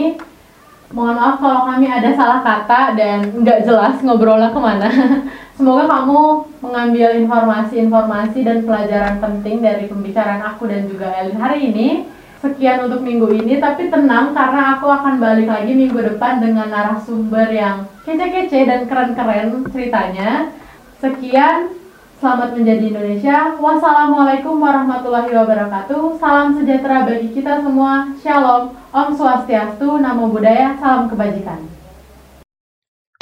[0.88, 4.88] Mohon maaf kalau kami ada salah kata dan nggak jelas ngobrolnya ke mana.
[5.59, 6.21] Semoga kamu
[6.63, 11.89] mengambil informasi-informasi dan pelajaran penting dari pembicaraan aku dan juga Elin hari ini.
[12.38, 17.49] Sekian untuk minggu ini, tapi tenang karena aku akan balik lagi minggu depan dengan narasumber
[17.49, 20.53] yang kece-kece dan keren-keren ceritanya.
[21.01, 21.73] Sekian,
[22.18, 23.38] selamat menjadi Indonesia.
[23.61, 26.18] Wassalamualaikum warahmatullahi wabarakatuh.
[26.18, 28.09] Salam sejahtera bagi kita semua.
[28.22, 31.61] Shalom, Om Swastiastu, Namo Buddhaya, salam kebajikan.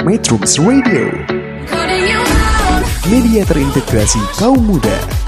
[0.05, 1.11] Metrums Radio,
[3.09, 5.24] media terintegrasi kaum muda.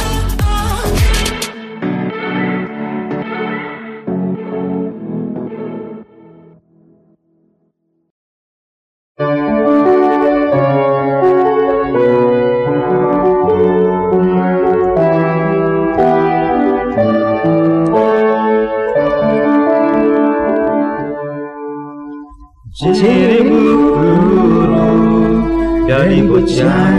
[26.57, 26.96] Dari